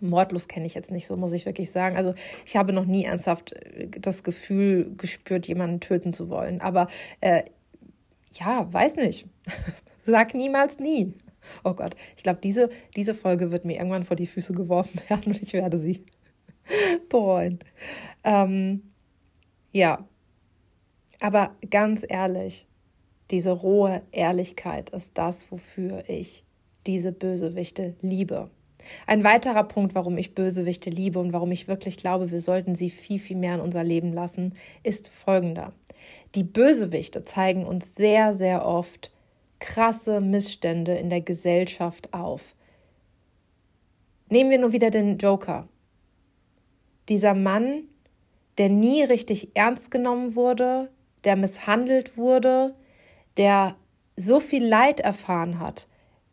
Mordlust 0.00 0.48
kenne 0.48 0.66
ich 0.66 0.74
jetzt 0.74 0.90
nicht 0.90 1.06
so, 1.06 1.16
muss 1.16 1.32
ich 1.32 1.46
wirklich 1.46 1.70
sagen. 1.70 1.96
Also 1.96 2.14
ich 2.46 2.56
habe 2.56 2.72
noch 2.72 2.84
nie 2.84 3.04
ernsthaft 3.04 3.52
äh, 3.52 3.88
das 3.88 4.22
Gefühl 4.22 4.94
gespürt, 4.96 5.46
jemanden 5.46 5.80
töten 5.80 6.12
zu 6.12 6.28
wollen. 6.28 6.60
Aber 6.60 6.88
äh, 7.20 7.42
ja, 8.32 8.72
weiß 8.72 8.96
nicht. 8.96 9.26
Sag 10.06 10.34
niemals 10.34 10.78
nie. 10.78 11.12
Oh 11.64 11.74
Gott, 11.74 11.96
ich 12.16 12.22
glaube, 12.22 12.40
diese, 12.42 12.70
diese 12.96 13.14
Folge 13.14 13.52
wird 13.52 13.64
mir 13.64 13.76
irgendwann 13.76 14.04
vor 14.04 14.16
die 14.16 14.26
Füße 14.26 14.52
geworfen 14.52 15.00
werden 15.08 15.32
und 15.32 15.42
ich 15.42 15.52
werde 15.52 15.78
sie 15.78 16.04
bereuen. 17.08 17.60
Ähm, 18.24 18.82
ja, 19.72 20.06
aber 21.20 21.54
ganz 21.70 22.04
ehrlich, 22.08 22.66
diese 23.30 23.52
rohe 23.52 24.02
Ehrlichkeit 24.10 24.90
ist 24.90 25.12
das, 25.14 25.50
wofür 25.52 26.04
ich 26.08 26.44
diese 26.86 27.12
Bösewichte 27.12 27.94
liebe. 28.00 28.50
Ein 29.06 29.24
weiterer 29.24 29.64
Punkt, 29.64 29.94
warum 29.94 30.18
ich 30.18 30.34
Bösewichte 30.34 30.90
liebe 30.90 31.18
und 31.18 31.32
warum 31.32 31.50
ich 31.52 31.68
wirklich 31.68 31.96
glaube, 31.96 32.30
wir 32.30 32.40
sollten 32.40 32.74
sie 32.74 32.90
viel, 32.90 33.18
viel 33.18 33.36
mehr 33.36 33.54
in 33.56 33.60
unser 33.60 33.84
Leben 33.84 34.12
lassen, 34.12 34.54
ist 34.82 35.08
folgender. 35.08 35.72
Die 36.34 36.44
Bösewichte 36.44 37.24
zeigen 37.24 37.66
uns 37.66 37.94
sehr, 37.94 38.34
sehr 38.34 38.64
oft 38.66 39.12
krasse 39.58 40.20
Missstände 40.20 40.94
in 40.94 41.10
der 41.10 41.20
Gesellschaft 41.20 42.12
auf. 42.14 42.54
Nehmen 44.28 44.50
wir 44.50 44.58
nur 44.58 44.72
wieder 44.72 44.90
den 44.90 45.18
Joker. 45.18 45.68
Dieser 47.08 47.34
Mann, 47.34 47.82
der 48.58 48.68
nie 48.68 49.02
richtig 49.02 49.50
ernst 49.54 49.90
genommen 49.90 50.34
wurde, 50.34 50.90
der 51.24 51.36
misshandelt 51.36 52.16
wurde, 52.16 52.74
der 53.36 53.76
so 54.16 54.40
viel 54.40 54.64
Leid 54.64 55.00
erfahren 55.00 55.58
hat, 55.58 55.88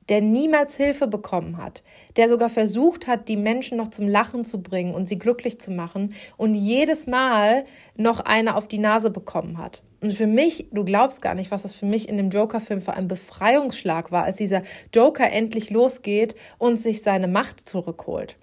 der 0.10 0.22
niemals 0.22 0.76
Hilfe 0.78 1.08
bekommen 1.08 1.58
hat, 1.58 1.84
der 2.16 2.30
sogar 2.30 2.50
versucht 2.50 3.08
hat, 3.08 3.28
die 3.28 3.38
Menschen 3.38 3.78
noch 3.78 3.90
zum 3.90 4.08
Lachen 4.08 4.46
zu 4.46 4.62
bringen 4.62 4.94
und 4.94 5.08
sie 5.08 5.20
glücklich 5.20 5.60
zu 5.60 5.72
machen 5.72 6.14
und 6.38 6.54
jedes 6.54 7.08
Mal 7.08 7.66
noch 7.96 8.20
eine 8.20 8.56
auf 8.56 8.68
die 8.68 8.78
Nase 8.80 9.10
bekommen 9.10 9.58
hat. 9.58 9.82
Und 10.00 10.14
für 10.14 10.28
mich, 10.28 10.68
du 10.72 10.86
glaubst 10.86 11.22
gar 11.22 11.34
nicht, 11.34 11.50
was 11.50 11.64
das 11.64 11.74
für 11.74 11.88
mich 11.88 12.08
in 12.08 12.18
dem 12.18 12.30
Joker-Film 12.30 12.82
für 12.82 12.94
ein 12.94 13.08
Befreiungsschlag 13.08 14.12
war, 14.12 14.24
als 14.24 14.38
dieser 14.38 14.62
Joker 14.94 15.32
endlich 15.32 15.72
losgeht 15.72 16.36
und 16.60 16.80
sich 16.80 17.02
seine 17.02 17.28
Macht 17.28 17.68
zurückholt. 17.68 18.38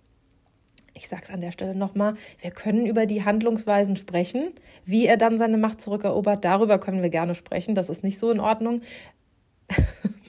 Ich 0.94 1.08
sag's 1.08 1.30
an 1.30 1.40
der 1.40 1.50
Stelle 1.50 1.74
nochmal, 1.74 2.14
wir 2.40 2.50
können 2.50 2.86
über 2.86 3.06
die 3.06 3.24
Handlungsweisen 3.24 3.96
sprechen, 3.96 4.52
wie 4.84 5.06
er 5.06 5.16
dann 5.16 5.38
seine 5.38 5.58
Macht 5.58 5.80
zurückerobert, 5.80 6.44
darüber 6.44 6.78
können 6.78 7.02
wir 7.02 7.10
gerne 7.10 7.34
sprechen, 7.34 7.74
das 7.74 7.88
ist 7.88 8.04
nicht 8.04 8.18
so 8.18 8.30
in 8.30 8.40
Ordnung. 8.40 8.80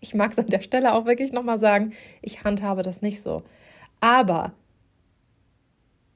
Ich 0.00 0.14
mag 0.14 0.32
es 0.32 0.38
an 0.38 0.46
der 0.46 0.62
Stelle 0.62 0.94
auch 0.94 1.04
wirklich 1.04 1.32
nochmal 1.32 1.58
sagen, 1.58 1.92
ich 2.22 2.42
handhabe 2.44 2.82
das 2.82 3.02
nicht 3.02 3.22
so. 3.22 3.42
Aber 4.00 4.52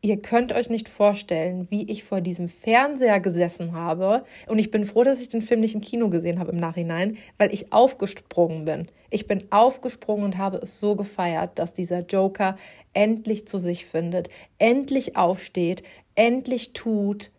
ihr 0.04 0.20
könnt 0.20 0.52
euch 0.52 0.68
nicht 0.68 0.90
vorstellen, 0.90 1.66
wie 1.70 1.90
ich 1.90 2.04
vor 2.04 2.20
diesem 2.20 2.48
Fernseher 2.48 3.20
gesessen 3.20 3.72
habe. 3.72 4.24
Und 4.46 4.58
ich 4.58 4.70
bin 4.70 4.84
froh, 4.84 5.02
dass 5.02 5.20
ich 5.20 5.28
den 5.28 5.40
Film 5.40 5.60
nicht 5.60 5.74
im 5.74 5.80
Kino 5.80 6.10
gesehen 6.10 6.38
habe 6.38 6.52
im 6.52 6.58
Nachhinein, 6.58 7.16
weil 7.38 7.52
ich 7.54 7.72
aufgesprungen 7.72 8.66
bin. 8.66 8.88
Ich 9.08 9.26
bin 9.26 9.50
aufgesprungen 9.50 10.26
und 10.26 10.38
habe 10.38 10.58
es 10.58 10.78
so 10.78 10.94
gefeiert, 10.94 11.58
dass 11.58 11.72
dieser 11.72 12.00
Joker 12.00 12.56
endlich 12.92 13.48
zu 13.48 13.58
sich 13.58 13.86
findet, 13.86 14.28
endlich 14.58 15.16
aufsteht, 15.16 15.82
endlich 16.14 16.74
tut, 16.74 17.30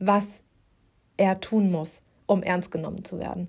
was 0.00 0.42
er 1.16 1.40
tun 1.40 1.70
muss, 1.70 2.02
um 2.26 2.42
ernst 2.42 2.72
genommen 2.72 3.04
zu 3.04 3.20
werden. 3.20 3.48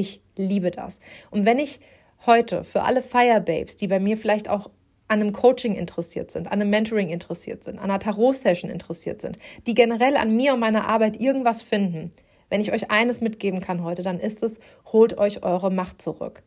Ich 0.00 0.22
liebe 0.34 0.70
das. 0.70 0.98
Und 1.30 1.44
wenn 1.44 1.58
ich 1.58 1.78
heute 2.24 2.64
für 2.64 2.84
alle 2.84 3.02
Firebabes, 3.02 3.76
die 3.76 3.86
bei 3.86 4.00
mir 4.00 4.16
vielleicht 4.16 4.48
auch 4.48 4.70
an 5.08 5.20
einem 5.20 5.32
Coaching 5.32 5.74
interessiert 5.74 6.30
sind, 6.30 6.46
an 6.46 6.54
einem 6.54 6.70
Mentoring 6.70 7.10
interessiert 7.10 7.64
sind, 7.64 7.78
an 7.78 7.90
einer 7.90 7.98
Tarot-Session 7.98 8.70
interessiert 8.70 9.20
sind, 9.20 9.38
die 9.66 9.74
generell 9.74 10.16
an 10.16 10.34
mir 10.34 10.54
und 10.54 10.60
meiner 10.60 10.88
Arbeit 10.88 11.20
irgendwas 11.20 11.60
finden, 11.60 12.12
wenn 12.48 12.62
ich 12.62 12.72
euch 12.72 12.90
eines 12.90 13.20
mitgeben 13.20 13.60
kann 13.60 13.84
heute, 13.84 14.02
dann 14.02 14.18
ist 14.18 14.42
es, 14.42 14.58
holt 14.90 15.18
euch 15.18 15.42
eure 15.42 15.70
Macht 15.70 16.00
zurück. 16.00 16.44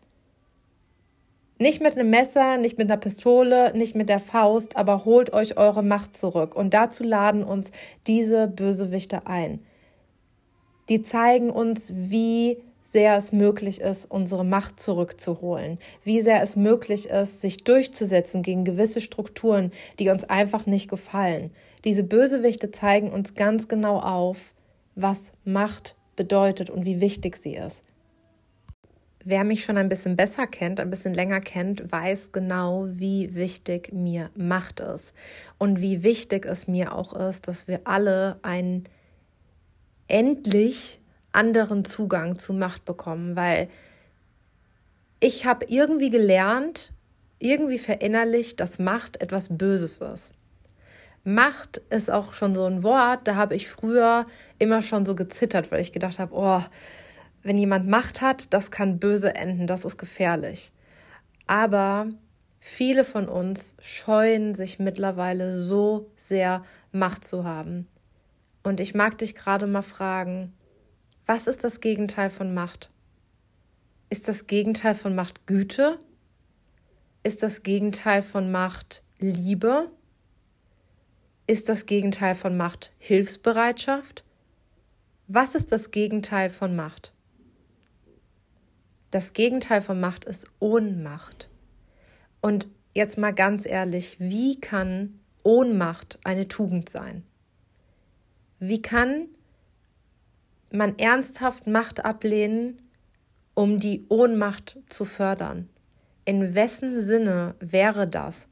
Nicht 1.60 1.80
mit 1.80 1.96
einem 1.96 2.10
Messer, 2.10 2.58
nicht 2.58 2.80
mit 2.80 2.90
einer 2.90 3.00
Pistole, 3.00 3.72
nicht 3.78 3.96
mit 3.96 4.10
der 4.10 4.20
Faust, 4.20 4.76
aber 4.78 5.06
holt 5.06 5.32
euch 5.32 5.58
eure 5.58 5.84
Macht 5.84 6.18
zurück. 6.18 6.56
Und 6.56 6.74
dazu 6.74 7.04
laden 7.04 7.44
uns 7.44 7.72
diese 8.08 8.48
Bösewichte 8.48 9.28
ein. 9.28 9.64
Die 10.90 11.04
zeigen 11.04 11.52
uns, 11.52 11.94
wie 11.96 12.58
sehr 12.84 13.18
es 13.18 13.32
möglich 13.32 13.82
ist, 13.82 14.10
unsere 14.10 14.46
Macht 14.46 14.80
zurückzuholen, 14.80 15.80
wie 16.04 16.22
sehr 16.22 16.42
es 16.44 16.56
möglich 16.56 17.10
ist, 17.10 17.42
sich 17.42 17.64
durchzusetzen 17.64 18.44
gegen 18.44 18.66
gewisse 18.66 19.02
Strukturen, 19.02 19.72
die 20.00 20.10
uns 20.10 20.24
einfach 20.26 20.66
nicht 20.66 20.90
gefallen. 20.90 21.52
Diese 21.86 22.04
Bösewichte 22.04 22.72
zeigen 22.72 23.12
uns 23.12 23.36
ganz 23.36 23.68
genau 23.68 24.00
auf, 24.00 24.54
was 24.96 25.32
Macht 25.44 25.96
bedeutet 26.16 26.70
und 26.70 26.86
wie 26.86 27.02
wichtig 27.02 27.36
sie 27.38 27.56
ist. 27.56 27.84
Wer 29.26 29.46
mich 29.46 29.64
schon 29.64 29.78
ein 29.78 29.88
bisschen 29.88 30.18
besser 30.18 30.48
kennt, 30.48 30.82
ein 30.82 30.90
bisschen 30.90 31.14
länger 31.14 31.40
kennt, 31.40 31.90
weiß 31.92 32.34
genau, 32.34 32.88
wie 32.90 33.34
wichtig 33.36 33.94
mir 33.94 34.30
Macht 34.36 34.82
ist 34.82 35.14
und 35.58 35.80
wie 35.80 36.04
wichtig 36.04 36.46
es 36.46 36.68
mir 36.68 36.94
auch 36.94 37.14
ist, 37.14 37.48
dass 37.48 37.70
wir 37.70 37.82
alle 37.86 38.38
ein 38.42 38.84
endlich 40.10 41.00
anderen 41.34 41.84
Zugang 41.86 42.40
zu 42.40 42.54
Macht 42.54 42.86
bekommen, 42.86 43.36
weil 43.36 43.68
ich 45.20 45.46
habe 45.46 45.66
irgendwie 45.70 46.10
gelernt, 46.10 46.92
irgendwie 47.40 47.78
verinnerlicht, 47.78 48.60
dass 48.60 48.80
Macht 48.80 49.22
etwas 49.22 49.58
Böses 49.58 50.00
ist. 50.00 50.32
Macht 51.24 51.78
ist 51.90 52.12
auch 52.12 52.34
schon 52.34 52.54
so 52.54 52.66
ein 52.66 52.84
Wort, 52.84 53.28
da 53.28 53.36
habe 53.36 53.56
ich 53.56 53.70
früher 53.70 54.26
immer 54.60 54.82
schon 54.82 55.06
so 55.06 55.16
gezittert, 55.16 55.72
weil 55.72 55.82
ich 55.82 55.94
gedacht 55.94 56.20
habe, 56.20 56.36
oh, 56.36 56.62
wenn 57.44 57.58
jemand 57.58 57.88
Macht 57.88 58.22
hat, 58.22 58.54
das 58.54 58.72
kann 58.72 59.00
böse 59.00 59.36
enden, 59.36 59.68
das 59.68 59.86
ist 59.86 59.98
gefährlich. 59.98 60.72
Aber 61.48 62.08
viele 62.60 63.04
von 63.04 63.28
uns 63.28 63.76
scheuen 63.82 64.56
sich 64.56 64.80
mittlerweile 64.80 65.58
so 65.58 66.10
sehr, 66.16 66.64
Macht 66.92 67.26
zu 67.26 67.44
haben. 67.44 67.88
Und 68.62 68.80
ich 68.80 68.94
mag 68.94 69.18
dich 69.18 69.34
gerade 69.34 69.66
mal 69.66 69.82
fragen, 69.82 70.54
was 71.26 71.48
ist 71.48 71.64
das 71.64 71.80
Gegenteil 71.80 72.30
von 72.30 72.54
Macht? 72.54 72.90
Ist 74.10 74.28
das 74.28 74.48
Gegenteil 74.48 74.96
von 74.96 75.16
Macht 75.16 75.48
Güte? 75.48 76.00
Ist 77.24 77.42
das 77.42 77.64
Gegenteil 77.64 78.22
von 78.22 78.52
Macht 78.52 79.04
Liebe? 79.20 79.90
Ist 81.48 81.70
das 81.70 81.86
Gegenteil 81.86 82.36
von 82.36 82.58
Macht 82.58 82.92
Hilfsbereitschaft? 83.00 84.24
Was 85.28 85.56
ist 85.56 85.72
das 85.72 85.92
Gegenteil 85.92 86.50
von 86.50 86.76
Macht? 86.76 87.14
Das 89.12 89.34
Gegenteil 89.34 89.82
von 89.82 90.00
Macht 90.00 90.26
ist 90.26 90.46
Ohnmacht. 90.60 91.50
Und 92.42 92.68
jetzt 92.94 93.18
mal 93.18 93.34
ganz 93.34 93.66
ehrlich, 93.66 94.20
wie 94.20 94.60
kann 94.60 95.20
Ohnmacht 95.44 96.20
eine 96.24 96.48
Tugend 96.48 96.90
sein? 96.90 97.24
Wie 98.60 98.82
kann 98.82 99.28
man 100.74 100.98
ernsthaft 100.98 101.68
Macht 101.68 102.04
ablehnen, 102.04 102.82
um 103.54 103.80
die 103.80 104.06
Ohnmacht 104.10 104.78
zu 104.90 105.06
fördern? 105.06 105.70
In 106.26 106.56
wessen 106.56 107.02
Sinne 107.02 107.56
wäre 107.60 108.08
das? 108.08 108.48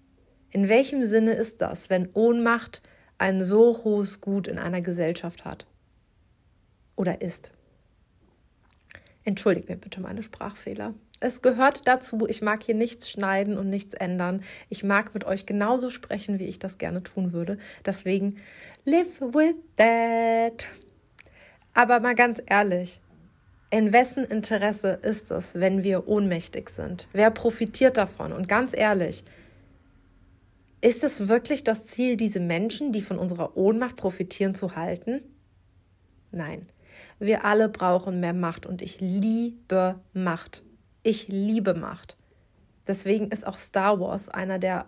In 0.52 0.68
welchem 0.68 1.04
Sinne 1.04 1.34
ist 1.34 1.62
das, 1.62 1.90
wenn 1.90 2.10
Ohnmacht 2.14 2.82
ein 3.18 3.44
so 3.44 3.84
hohes 3.84 4.22
Gut 4.22 4.48
in 4.48 4.60
einer 4.60 4.82
Gesellschaft 4.82 5.46
hat? 5.46 5.66
Oder 6.96 7.22
ist? 7.22 7.52
Entschuldigt 9.24 9.70
mir 9.70 9.78
bitte 9.78 10.02
meine 10.02 10.24
Sprachfehler. 10.24 10.94
Es 11.20 11.42
gehört 11.42 11.88
dazu, 11.88 12.26
ich 12.28 12.42
mag 12.42 12.64
hier 12.64 12.74
nichts 12.76 13.10
schneiden 13.10 13.58
und 13.58 13.70
nichts 13.70 13.94
ändern. 13.94 14.44
Ich 14.70 14.84
mag 14.84 15.14
mit 15.14 15.24
euch 15.24 15.46
genauso 15.46 15.92
sprechen, 15.92 16.40
wie 16.40 16.48
ich 16.48 16.58
das 16.58 16.80
gerne 16.80 17.04
tun 17.04 17.32
würde. 17.32 17.60
Deswegen, 17.86 18.38
live 18.86 19.22
with 19.22 19.56
that. 19.78 20.66
Aber 21.74 22.00
mal 22.00 22.16
ganz 22.16 22.42
ehrlich, 22.46 23.02
in 23.70 23.94
wessen 23.94 24.26
Interesse 24.26 25.00
ist 25.02 25.32
es, 25.32 25.56
wenn 25.56 25.84
wir 25.84 26.08
ohnmächtig 26.08 26.70
sind? 26.70 27.08
Wer 27.14 27.32
profitiert 27.32 27.98
davon? 27.98 28.34
Und 28.34 28.48
ganz 28.48 28.74
ehrlich, 28.76 29.24
Ist 30.82 31.04
es 31.04 31.28
wirklich 31.28 31.64
das 31.64 31.86
Ziel, 31.86 32.18
diese 32.18 32.40
Menschen, 32.40 32.92
die 32.92 33.02
von 33.04 33.20
unserer 33.20 33.56
Ohnmacht 33.56 33.98
profitieren, 33.98 34.56
zu 34.56 34.76
halten? 34.76 35.22
Nein. 36.32 36.68
Wir 37.20 37.46
alle 37.46 37.70
brauchen 37.70 38.20
mehr 38.20 38.34
Macht 38.34 38.66
und 38.66 38.82
ich 38.82 39.00
liebe 39.00 40.00
Macht. 40.14 40.64
Ich 41.04 41.28
liebe 41.28 41.76
Macht. 41.76 42.18
Deswegen 42.88 43.30
ist 43.30 43.46
auch 43.46 43.60
Star 43.60 44.00
Wars 44.00 44.28
einer 44.28 44.58
der 44.58 44.88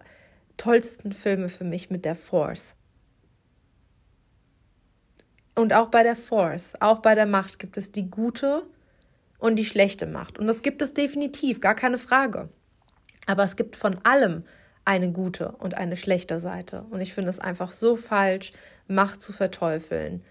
tollsten 0.57 1.11
Filme 1.11 1.47
für 1.47 1.63
mich 1.63 1.91
mit 1.91 2.05
der 2.05 2.15
Force. 2.15 2.73
Und 5.55 5.73
auch 5.73 5.89
bei 5.89 6.03
der 6.03 6.15
Force, 6.15 6.73
auch 6.79 6.99
bei 6.99 7.15
der 7.15 7.25
Macht 7.25 7.59
gibt 7.59 7.77
es 7.77 7.91
die 7.91 8.09
gute 8.09 8.63
und 9.37 9.55
die 9.55 9.65
schlechte 9.65 10.07
Macht. 10.07 10.39
Und 10.39 10.47
das 10.47 10.61
gibt 10.61 10.81
es 10.81 10.93
definitiv, 10.93 11.59
gar 11.59 11.75
keine 11.75 11.97
Frage. 11.97 12.49
Aber 13.25 13.43
es 13.43 13.55
gibt 13.55 13.75
von 13.75 13.97
allem 14.03 14.43
eine 14.85 15.11
gute 15.11 15.51
und 15.51 15.75
eine 15.75 15.95
schlechte 15.95 16.39
Seite. 16.39 16.85
Und 16.89 17.01
ich 17.01 17.13
finde 17.13 17.29
es 17.29 17.39
einfach 17.39 17.71
so 17.71 17.95
falsch, 17.95 18.51
Macht 18.87 19.21
zu 19.21 19.31
verteufeln 19.31 20.23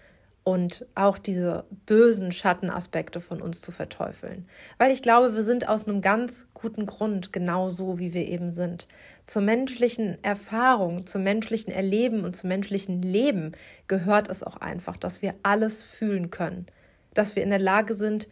und 0.43 0.85
auch 0.93 1.17
diese 1.17 1.63
bösen 1.85 2.31
Schattenaspekte 2.31 3.21
von 3.21 3.41
uns 3.41 3.61
zu 3.61 3.71
verteufeln. 3.71 4.47
Weil 4.77 4.91
ich 4.91 5.01
glaube, 5.01 5.35
wir 5.35 5.43
sind 5.43 5.69
aus 5.69 5.87
einem 5.87 6.01
ganz 6.01 6.47
guten 6.53 6.85
Grund 6.85 7.31
genau 7.31 7.69
so, 7.69 7.97
wie 7.97 8.13
wir 8.13 8.27
eben 8.27 8.51
sind. 8.51 8.87
Zur 9.25 9.41
menschlichen 9.41 10.21
Erfahrung, 10.21 11.07
zum 11.07 11.23
menschlichen 11.23 11.71
Erleben 11.71 12.25
und 12.25 12.35
zum 12.35 12.49
menschlichen 12.49 13.01
Leben 13.01 13.53
gehört 13.87 14.27
es 14.27 14.43
auch 14.43 14.57
einfach, 14.57 14.97
dass 14.97 15.21
wir 15.21 15.33
alles 15.43 15.83
fühlen 15.83 16.29
können. 16.29 16.65
Dass 17.13 17.35
wir 17.35 17.43
in 17.43 17.49
der 17.49 17.59
Lage 17.59 17.95
sind, 17.95 18.27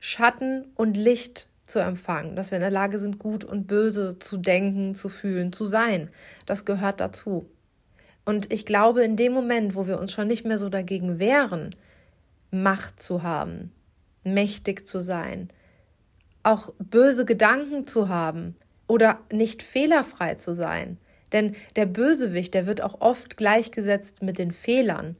Schatten 0.00 0.64
und 0.74 0.96
Licht 0.96 1.48
zu 1.66 1.80
empfangen, 1.80 2.36
dass 2.36 2.50
wir 2.50 2.56
in 2.56 2.62
der 2.62 2.70
Lage 2.70 2.98
sind, 2.98 3.18
gut 3.18 3.44
und 3.44 3.66
böse 3.66 4.18
zu 4.18 4.36
denken, 4.36 4.94
zu 4.94 5.08
fühlen, 5.08 5.52
zu 5.52 5.66
sein. 5.66 6.10
Das 6.46 6.64
gehört 6.64 7.00
dazu. 7.00 7.50
Und 8.26 8.52
ich 8.52 8.66
glaube, 8.66 9.02
in 9.02 9.16
dem 9.16 9.32
Moment, 9.32 9.74
wo 9.74 9.86
wir 9.86 9.98
uns 9.98 10.12
schon 10.12 10.26
nicht 10.28 10.44
mehr 10.44 10.58
so 10.58 10.68
dagegen 10.68 11.18
wehren, 11.18 11.74
Macht 12.50 13.02
zu 13.02 13.22
haben, 13.22 13.72
mächtig 14.22 14.86
zu 14.86 15.00
sein, 15.00 15.48
auch 16.42 16.74
böse 16.78 17.24
Gedanken 17.24 17.86
zu 17.86 18.08
haben 18.08 18.54
oder 18.86 19.20
nicht 19.32 19.62
fehlerfrei 19.62 20.34
zu 20.34 20.54
sein. 20.54 20.98
Denn 21.32 21.56
der 21.74 21.86
Bösewicht, 21.86 22.52
der 22.52 22.66
wird 22.66 22.82
auch 22.82 23.00
oft 23.00 23.36
gleichgesetzt 23.36 24.22
mit 24.22 24.38
den 24.38 24.52
Fehlern. 24.52 25.16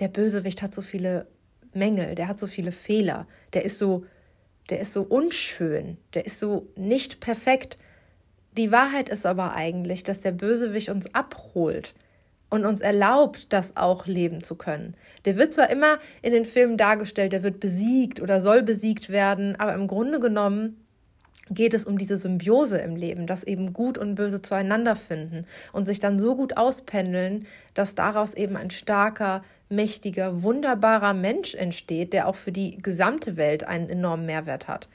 Der 0.00 0.08
Bösewicht 0.08 0.62
hat 0.62 0.74
so 0.74 0.82
viele 0.82 1.26
Mängel, 1.74 2.14
der 2.14 2.28
hat 2.28 2.40
so 2.40 2.46
viele 2.46 2.72
Fehler, 2.72 3.26
der 3.52 3.64
ist 3.64 3.78
so 3.78 4.04
der 4.68 4.80
ist 4.80 4.92
so 4.92 5.02
unschön, 5.02 5.96
der 6.14 6.26
ist 6.26 6.40
so 6.40 6.68
nicht 6.76 7.20
perfekt. 7.20 7.78
Die 8.56 8.72
Wahrheit 8.72 9.08
ist 9.08 9.26
aber 9.26 9.54
eigentlich, 9.54 10.02
dass 10.02 10.18
der 10.18 10.32
Bösewicht 10.32 10.88
uns 10.88 11.14
abholt 11.14 11.94
und 12.50 12.64
uns 12.64 12.80
erlaubt, 12.80 13.52
das 13.52 13.76
auch 13.76 14.06
leben 14.06 14.42
zu 14.42 14.54
können. 14.54 14.94
Der 15.24 15.36
wird 15.36 15.54
zwar 15.54 15.70
immer 15.70 15.98
in 16.22 16.32
den 16.32 16.44
Filmen 16.44 16.76
dargestellt, 16.76 17.32
der 17.32 17.42
wird 17.42 17.60
besiegt 17.60 18.20
oder 18.20 18.40
soll 18.40 18.62
besiegt 18.62 19.10
werden, 19.10 19.56
aber 19.56 19.74
im 19.74 19.86
Grunde 19.86 20.18
genommen 20.18 20.84
geht 21.50 21.74
es 21.74 21.84
um 21.84 21.98
diese 21.98 22.16
Symbiose 22.16 22.78
im 22.78 22.96
Leben, 22.96 23.26
dass 23.26 23.44
eben 23.44 23.72
Gut 23.72 23.98
und 23.98 24.14
Böse 24.14 24.42
zueinander 24.42 24.96
finden 24.96 25.46
und 25.72 25.86
sich 25.86 25.98
dann 25.98 26.18
so 26.18 26.36
gut 26.36 26.56
auspendeln, 26.56 27.46
dass 27.74 27.94
daraus 27.94 28.34
eben 28.34 28.56
ein 28.56 28.70
starker, 28.70 29.42
mächtiger, 29.68 30.42
wunderbarer 30.42 31.14
Mensch 31.14 31.54
entsteht, 31.54 32.12
der 32.12 32.28
auch 32.28 32.36
für 32.36 32.52
die 32.52 32.78
gesamte 32.78 33.36
Welt 33.36 33.64
einen 33.64 33.88
enormen 33.88 34.26
Mehrwert 34.26 34.68
hat. 34.68 34.88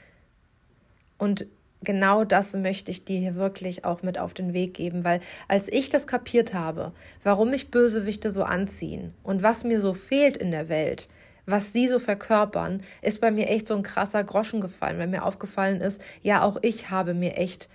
Und 1.18 1.46
genau 1.84 2.24
das 2.24 2.54
möchte 2.54 2.90
ich 2.90 3.04
dir 3.04 3.18
hier 3.18 3.34
wirklich 3.34 3.84
auch 3.84 4.02
mit 4.02 4.18
auf 4.18 4.34
den 4.34 4.52
Weg 4.52 4.74
geben, 4.74 5.04
weil 5.04 5.20
als 5.48 5.68
ich 5.68 5.90
das 5.90 6.06
kapiert 6.06 6.54
habe, 6.54 6.92
warum 7.22 7.50
mich 7.50 7.70
Bösewichte 7.70 8.30
so 8.30 8.42
anziehen 8.42 9.14
und 9.22 9.42
was 9.42 9.64
mir 9.64 9.80
so 9.80 9.94
fehlt 9.94 10.36
in 10.36 10.50
der 10.50 10.68
Welt, 10.68 11.08
was 11.46 11.72
sie 11.72 11.88
so 11.88 11.98
verkörpern, 11.98 12.82
ist 13.02 13.20
bei 13.20 13.30
mir 13.30 13.48
echt 13.48 13.68
so 13.68 13.74
ein 13.74 13.82
krasser 13.82 14.24
Groschen 14.24 14.60
gefallen, 14.60 14.98
weil 14.98 15.08
mir 15.08 15.24
aufgefallen 15.24 15.80
ist, 15.80 16.00
ja, 16.22 16.42
auch 16.42 16.58
ich 16.62 16.90
habe 16.90 17.14
mir 17.14 17.36
echt 17.36 17.68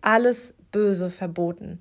alles 0.00 0.54
Böse 0.72 1.10
verboten. 1.10 1.80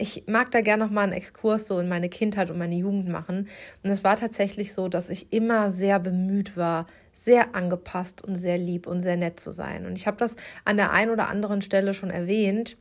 Ich 0.00 0.24
mag 0.26 0.50
da 0.50 0.60
gerne 0.60 0.84
noch 0.84 0.90
mal 0.90 1.02
einen 1.02 1.12
Exkurs 1.12 1.66
so 1.66 1.78
in 1.78 1.88
meine 1.88 2.08
Kindheit 2.08 2.50
und 2.50 2.58
meine 2.58 2.74
Jugend 2.74 3.08
machen. 3.08 3.48
Und 3.82 3.90
es 3.90 4.02
war 4.02 4.16
tatsächlich 4.16 4.72
so, 4.72 4.88
dass 4.88 5.10
ich 5.10 5.32
immer 5.32 5.70
sehr 5.70 5.98
bemüht 5.98 6.56
war, 6.56 6.86
sehr 7.12 7.54
angepasst 7.54 8.22
und 8.22 8.36
sehr 8.36 8.56
lieb 8.56 8.86
und 8.86 9.02
sehr 9.02 9.16
nett 9.16 9.38
zu 9.38 9.52
sein. 9.52 9.86
Und 9.86 9.96
ich 9.96 10.06
habe 10.06 10.16
das 10.16 10.36
an 10.64 10.76
der 10.76 10.90
einen 10.90 11.10
oder 11.10 11.28
anderen 11.28 11.62
Stelle 11.62 11.94
schon 11.94 12.10
erwähnt, 12.10 12.76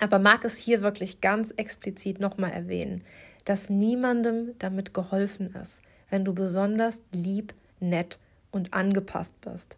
aber 0.00 0.18
mag 0.18 0.44
es 0.44 0.58
hier 0.58 0.82
wirklich 0.82 1.20
ganz 1.20 1.52
explizit 1.52 2.18
nochmal 2.18 2.50
erwähnen, 2.50 3.04
dass 3.44 3.70
niemandem 3.70 4.54
damit 4.58 4.92
geholfen 4.92 5.54
ist 5.54 5.82
wenn 6.14 6.24
du 6.24 6.32
besonders 6.32 7.02
lieb, 7.10 7.54
nett 7.80 8.20
und 8.52 8.72
angepasst 8.72 9.34
bist. 9.40 9.76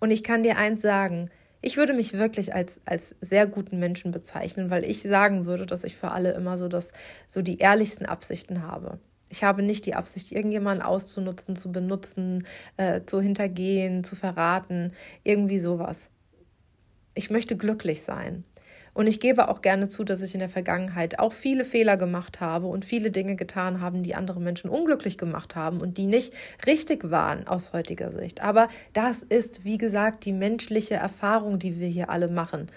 Und 0.00 0.10
ich 0.10 0.24
kann 0.24 0.42
dir 0.42 0.56
eins 0.56 0.80
sagen, 0.80 1.30
ich 1.66 1.76
würde 1.76 1.94
mich 1.94 2.12
wirklich 2.12 2.54
als, 2.54 2.80
als 2.84 3.16
sehr 3.20 3.44
guten 3.44 3.80
Menschen 3.80 4.12
bezeichnen, 4.12 4.70
weil 4.70 4.84
ich 4.84 5.02
sagen 5.02 5.46
würde, 5.46 5.66
dass 5.66 5.82
ich 5.82 5.96
für 5.96 6.12
alle 6.12 6.30
immer 6.30 6.58
so, 6.58 6.68
das, 6.68 6.92
so 7.26 7.42
die 7.42 7.58
ehrlichsten 7.58 8.06
Absichten 8.06 8.62
habe. 8.62 9.00
Ich 9.30 9.42
habe 9.42 9.64
nicht 9.64 9.84
die 9.84 9.96
Absicht, 9.96 10.30
irgendjemanden 10.30 10.86
auszunutzen, 10.86 11.56
zu 11.56 11.72
benutzen, 11.72 12.46
äh, 12.76 13.00
zu 13.04 13.20
hintergehen, 13.20 14.04
zu 14.04 14.14
verraten, 14.14 14.92
irgendwie 15.24 15.58
sowas. 15.58 16.08
Ich 17.14 17.30
möchte 17.30 17.56
glücklich 17.56 18.02
sein. 18.02 18.44
Und 18.96 19.08
ich 19.08 19.20
gebe 19.20 19.48
auch 19.48 19.60
gerne 19.60 19.90
zu, 19.90 20.04
dass 20.04 20.22
ich 20.22 20.32
in 20.32 20.40
der 20.40 20.48
Vergangenheit 20.48 21.18
auch 21.18 21.34
viele 21.34 21.66
Fehler 21.66 21.98
gemacht 21.98 22.40
habe 22.40 22.66
und 22.66 22.86
viele 22.86 23.10
Dinge 23.10 23.36
getan 23.36 23.82
habe, 23.82 23.98
die 23.98 24.14
andere 24.14 24.40
Menschen 24.40 24.70
unglücklich 24.70 25.18
gemacht 25.18 25.54
haben 25.54 25.82
und 25.82 25.98
die 25.98 26.06
nicht 26.06 26.32
richtig 26.66 27.10
waren 27.10 27.46
aus 27.46 27.74
heutiger 27.74 28.10
Sicht. 28.10 28.40
Aber 28.40 28.70
das 28.94 29.22
ist, 29.22 29.66
wie 29.66 29.76
gesagt, 29.76 30.24
die 30.24 30.32
menschliche 30.32 30.94
Erfahrung, 30.94 31.58
die 31.58 31.78
wir 31.78 31.88
hier 31.88 32.08
alle 32.08 32.28
machen. 32.28 32.70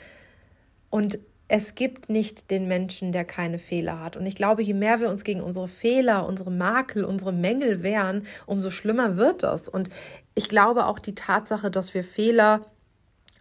Und 0.90 1.20
es 1.48 1.76
gibt 1.76 2.10
nicht 2.10 2.52
den 2.52 2.68
Menschen, 2.68 3.14
der 3.14 3.24
keine 3.24 3.58
Fehler 3.58 4.02
hat. 4.02 4.18
Und 4.18 4.26
ich 4.26 4.36
glaube, 4.36 4.62
je 4.62 4.74
mehr 4.74 5.00
wir 5.00 5.10
uns 5.10 5.24
gegen 5.24 5.40
unsere 5.40 5.70
Fehler, 5.70 6.28
unsere 6.28 6.52
Makel, 6.52 7.06
unsere 7.06 7.32
Mängel 7.32 7.82
wehren, 7.82 8.28
umso 8.46 8.72
schlimmer 8.72 9.16
wird 9.16 9.44
das. 9.44 9.70
Und 9.70 9.90
ich 10.36 10.50
glaube 10.50 10.86
auch 10.86 11.00
die 11.00 11.16
Tatsache, 11.16 11.72
dass 11.72 11.94
wir 11.94 12.04
Fehler 12.04 12.66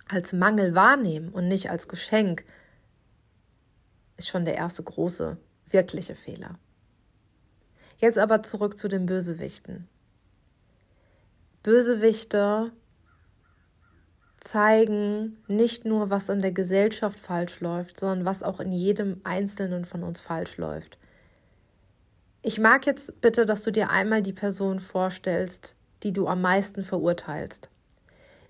als 0.08 0.32
Mangel 0.32 0.76
wahrnehmen 0.76 1.30
und 1.30 1.48
nicht 1.48 1.70
als 1.70 1.88
Geschenk, 1.88 2.44
ist 4.18 4.28
schon 4.28 4.44
der 4.44 4.56
erste 4.56 4.82
große, 4.82 5.38
wirkliche 5.70 6.14
Fehler. 6.14 6.58
Jetzt 7.98 8.18
aber 8.18 8.42
zurück 8.42 8.78
zu 8.78 8.88
den 8.88 9.06
Bösewichten. 9.06 9.88
Bösewichte 11.62 12.72
zeigen 14.40 15.42
nicht 15.48 15.84
nur, 15.84 16.10
was 16.10 16.28
in 16.28 16.40
der 16.40 16.52
Gesellschaft 16.52 17.18
falsch 17.18 17.60
läuft, 17.60 17.98
sondern 17.98 18.24
was 18.24 18.42
auch 18.42 18.60
in 18.60 18.70
jedem 18.70 19.20
Einzelnen 19.24 19.84
von 19.84 20.02
uns 20.02 20.20
falsch 20.20 20.58
läuft. 20.58 20.98
Ich 22.42 22.60
mag 22.60 22.86
jetzt 22.86 23.20
bitte, 23.20 23.46
dass 23.46 23.62
du 23.62 23.72
dir 23.72 23.90
einmal 23.90 24.22
die 24.22 24.32
Person 24.32 24.78
vorstellst, 24.78 25.74
die 26.04 26.12
du 26.12 26.28
am 26.28 26.40
meisten 26.40 26.84
verurteilst 26.84 27.68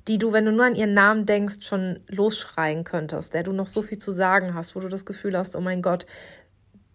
die 0.08 0.18
du, 0.18 0.32
wenn 0.32 0.46
du 0.46 0.52
nur 0.52 0.64
an 0.64 0.74
ihren 0.74 0.94
Namen 0.94 1.26
denkst, 1.26 1.66
schon 1.66 2.00
losschreien 2.08 2.84
könntest, 2.84 3.34
der 3.34 3.42
du 3.42 3.52
noch 3.52 3.66
so 3.66 3.82
viel 3.82 3.98
zu 3.98 4.10
sagen 4.10 4.54
hast, 4.54 4.74
wo 4.74 4.80
du 4.80 4.88
das 4.88 5.04
Gefühl 5.04 5.36
hast, 5.36 5.54
oh 5.54 5.60
mein 5.60 5.82
Gott, 5.82 6.06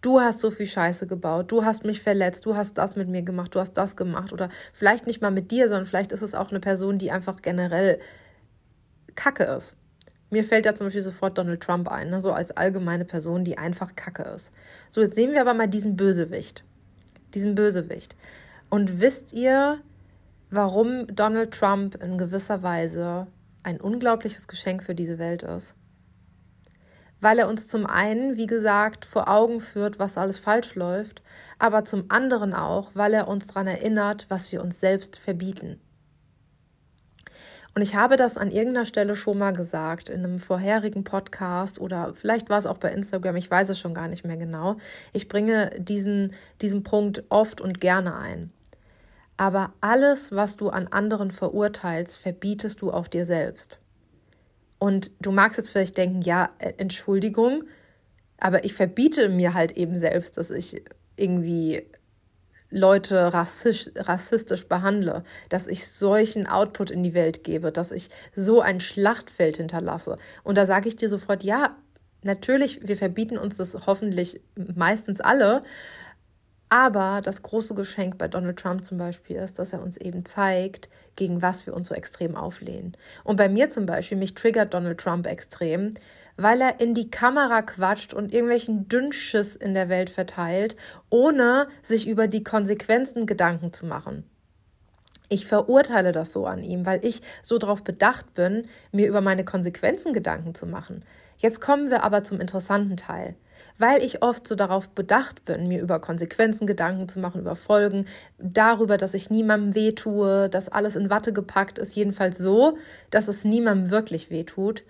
du 0.00 0.20
hast 0.20 0.40
so 0.40 0.50
viel 0.50 0.66
Scheiße 0.66 1.06
gebaut, 1.06 1.50
du 1.50 1.64
hast 1.64 1.84
mich 1.84 2.02
verletzt, 2.02 2.44
du 2.44 2.56
hast 2.56 2.76
das 2.76 2.96
mit 2.96 3.08
mir 3.08 3.22
gemacht, 3.22 3.54
du 3.54 3.60
hast 3.60 3.74
das 3.74 3.96
gemacht 3.96 4.32
oder 4.32 4.48
vielleicht 4.72 5.06
nicht 5.06 5.22
mal 5.22 5.30
mit 5.30 5.50
dir, 5.50 5.68
sondern 5.68 5.86
vielleicht 5.86 6.12
ist 6.12 6.22
es 6.22 6.34
auch 6.34 6.50
eine 6.50 6.60
Person, 6.60 6.98
die 6.98 7.10
einfach 7.10 7.40
generell 7.40 8.00
Kacke 9.14 9.44
ist. 9.44 9.76
Mir 10.30 10.42
fällt 10.42 10.66
da 10.66 10.74
zum 10.74 10.88
Beispiel 10.88 11.02
sofort 11.02 11.38
Donald 11.38 11.62
Trump 11.62 11.88
ein, 11.88 12.10
ne? 12.10 12.20
so 12.20 12.32
als 12.32 12.50
allgemeine 12.50 13.04
Person, 13.04 13.44
die 13.44 13.56
einfach 13.56 13.94
Kacke 13.94 14.24
ist. 14.24 14.52
So, 14.90 15.00
jetzt 15.00 15.14
sehen 15.14 15.32
wir 15.32 15.40
aber 15.40 15.54
mal 15.54 15.68
diesen 15.68 15.96
Bösewicht. 15.96 16.64
Diesen 17.34 17.54
Bösewicht. 17.54 18.16
Und 18.70 19.00
wisst 19.00 19.32
ihr, 19.32 19.80
warum 20.54 21.06
Donald 21.08 21.52
Trump 21.52 22.00
in 22.02 22.16
gewisser 22.16 22.62
Weise 22.62 23.26
ein 23.64 23.80
unglaubliches 23.80 24.46
Geschenk 24.46 24.84
für 24.84 24.94
diese 24.94 25.18
Welt 25.18 25.42
ist. 25.42 25.74
Weil 27.20 27.38
er 27.38 27.48
uns 27.48 27.66
zum 27.66 27.86
einen, 27.86 28.36
wie 28.36 28.46
gesagt, 28.46 29.04
vor 29.04 29.28
Augen 29.28 29.60
führt, 29.60 29.98
was 29.98 30.18
alles 30.18 30.38
falsch 30.38 30.74
läuft, 30.74 31.22
aber 31.58 31.84
zum 31.84 32.04
anderen 32.08 32.54
auch, 32.54 32.90
weil 32.94 33.14
er 33.14 33.28
uns 33.28 33.46
daran 33.48 33.66
erinnert, 33.66 34.26
was 34.28 34.52
wir 34.52 34.62
uns 34.62 34.78
selbst 34.78 35.18
verbieten. 35.18 35.80
Und 37.74 37.82
ich 37.82 37.96
habe 37.96 38.14
das 38.14 38.36
an 38.36 38.52
irgendeiner 38.52 38.86
Stelle 38.86 39.16
schon 39.16 39.38
mal 39.38 39.52
gesagt, 39.52 40.08
in 40.08 40.24
einem 40.24 40.38
vorherigen 40.38 41.02
Podcast 41.02 41.80
oder 41.80 42.12
vielleicht 42.14 42.48
war 42.48 42.58
es 42.58 42.66
auch 42.66 42.78
bei 42.78 42.92
Instagram, 42.92 43.34
ich 43.34 43.50
weiß 43.50 43.70
es 43.70 43.80
schon 43.80 43.94
gar 43.94 44.06
nicht 44.06 44.24
mehr 44.24 44.36
genau. 44.36 44.76
Ich 45.12 45.26
bringe 45.26 45.72
diesen, 45.78 46.34
diesen 46.60 46.84
Punkt 46.84 47.24
oft 47.30 47.60
und 47.60 47.80
gerne 47.80 48.14
ein. 48.14 48.52
Aber 49.36 49.72
alles, 49.80 50.32
was 50.32 50.56
du 50.56 50.68
an 50.68 50.86
anderen 50.88 51.30
verurteilst, 51.30 52.18
verbietest 52.18 52.82
du 52.82 52.92
auch 52.92 53.08
dir 53.08 53.26
selbst. 53.26 53.78
Und 54.78 55.10
du 55.20 55.32
magst 55.32 55.58
jetzt 55.58 55.70
vielleicht 55.70 55.96
denken, 55.96 56.22
ja, 56.22 56.50
äh, 56.58 56.74
Entschuldigung, 56.76 57.64
aber 58.38 58.64
ich 58.64 58.74
verbiete 58.74 59.28
mir 59.28 59.54
halt 59.54 59.72
eben 59.72 59.96
selbst, 59.96 60.36
dass 60.36 60.50
ich 60.50 60.82
irgendwie 61.16 61.84
Leute 62.70 63.32
rassistisch, 63.32 63.94
rassistisch 63.96 64.66
behandle, 64.66 65.22
dass 65.48 65.68
ich 65.68 65.86
solchen 65.88 66.46
Output 66.46 66.90
in 66.90 67.02
die 67.02 67.14
Welt 67.14 67.44
gebe, 67.44 67.70
dass 67.70 67.92
ich 67.92 68.10
so 68.34 68.60
ein 68.60 68.80
Schlachtfeld 68.80 69.56
hinterlasse. 69.56 70.18
Und 70.42 70.58
da 70.58 70.66
sage 70.66 70.88
ich 70.88 70.96
dir 70.96 71.08
sofort, 71.08 71.44
ja, 71.44 71.76
natürlich, 72.22 72.86
wir 72.86 72.96
verbieten 72.96 73.38
uns 73.38 73.56
das 73.56 73.86
hoffentlich 73.86 74.40
meistens 74.56 75.20
alle, 75.20 75.62
aber 76.74 77.20
das 77.22 77.42
große 77.42 77.76
Geschenk 77.76 78.18
bei 78.18 78.26
Donald 78.26 78.58
Trump 78.58 78.84
zum 78.84 78.98
Beispiel 78.98 79.36
ist, 79.36 79.60
dass 79.60 79.72
er 79.72 79.80
uns 79.80 79.96
eben 79.96 80.24
zeigt, 80.24 80.88
gegen 81.14 81.40
was 81.40 81.66
wir 81.66 81.74
uns 81.74 81.86
so 81.86 81.94
extrem 81.94 82.34
auflehnen. 82.34 82.96
Und 83.22 83.36
bei 83.36 83.48
mir 83.48 83.70
zum 83.70 83.86
Beispiel, 83.86 84.18
mich 84.18 84.34
triggert 84.34 84.74
Donald 84.74 84.98
Trump 84.98 85.28
extrem, 85.28 85.94
weil 86.36 86.60
er 86.60 86.80
in 86.80 86.94
die 86.94 87.12
Kamera 87.12 87.62
quatscht 87.62 88.12
und 88.12 88.34
irgendwelchen 88.34 88.88
Dünnschiss 88.88 89.54
in 89.54 89.74
der 89.74 89.88
Welt 89.88 90.10
verteilt, 90.10 90.74
ohne 91.10 91.68
sich 91.80 92.08
über 92.08 92.26
die 92.26 92.42
Konsequenzen 92.42 93.26
Gedanken 93.26 93.72
zu 93.72 93.86
machen. 93.86 94.28
Ich 95.28 95.46
verurteile 95.46 96.10
das 96.10 96.32
so 96.32 96.44
an 96.44 96.64
ihm, 96.64 96.86
weil 96.86 97.04
ich 97.04 97.22
so 97.40 97.56
darauf 97.58 97.84
bedacht 97.84 98.34
bin, 98.34 98.66
mir 98.90 99.06
über 99.06 99.20
meine 99.20 99.44
Konsequenzen 99.44 100.12
Gedanken 100.12 100.56
zu 100.56 100.66
machen. 100.66 101.04
Jetzt 101.36 101.60
kommen 101.60 101.90
wir 101.90 102.02
aber 102.02 102.24
zum 102.24 102.40
interessanten 102.40 102.96
Teil. 102.96 103.36
Weil 103.78 104.02
ich 104.02 104.22
oft 104.22 104.46
so 104.46 104.54
darauf 104.54 104.88
bedacht 104.88 105.44
bin, 105.44 105.66
mir 105.66 105.82
über 105.82 105.98
Konsequenzen 106.00 106.66
Gedanken 106.66 107.08
zu 107.08 107.18
machen, 107.18 107.40
über 107.40 107.56
Folgen, 107.56 108.06
darüber, 108.38 108.96
dass 108.96 109.14
ich 109.14 109.30
niemandem 109.30 109.74
wehtue, 109.74 110.48
dass 110.48 110.68
alles 110.68 110.94
in 110.94 111.10
Watte 111.10 111.32
gepackt 111.32 111.78
ist, 111.78 111.96
jedenfalls 111.96 112.38
so, 112.38 112.78
dass 113.10 113.26
es 113.26 113.44
niemandem 113.44 113.90
wirklich 113.90 114.30
wehtut, 114.30 114.84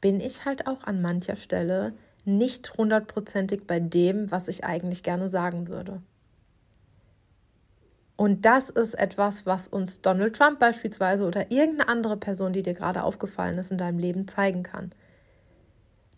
bin 0.00 0.20
ich 0.20 0.44
halt 0.44 0.66
auch 0.66 0.84
an 0.84 1.02
mancher 1.02 1.36
Stelle 1.36 1.92
nicht 2.24 2.76
hundertprozentig 2.76 3.66
bei 3.66 3.80
dem, 3.80 4.30
was 4.30 4.48
ich 4.48 4.64
eigentlich 4.64 5.02
gerne 5.02 5.28
sagen 5.28 5.68
würde. 5.68 6.00
Und 8.16 8.46
das 8.46 8.70
ist 8.70 8.94
etwas, 8.94 9.44
was 9.44 9.68
uns 9.68 10.00
Donald 10.00 10.36
Trump 10.36 10.58
beispielsweise 10.58 11.26
oder 11.26 11.50
irgendeine 11.50 11.88
andere 11.88 12.16
Person, 12.16 12.52
die 12.52 12.62
dir 12.62 12.72
gerade 12.72 13.02
aufgefallen 13.02 13.58
ist 13.58 13.70
in 13.70 13.78
deinem 13.78 13.98
Leben, 13.98 14.26
zeigen 14.26 14.62
kann. 14.62 14.92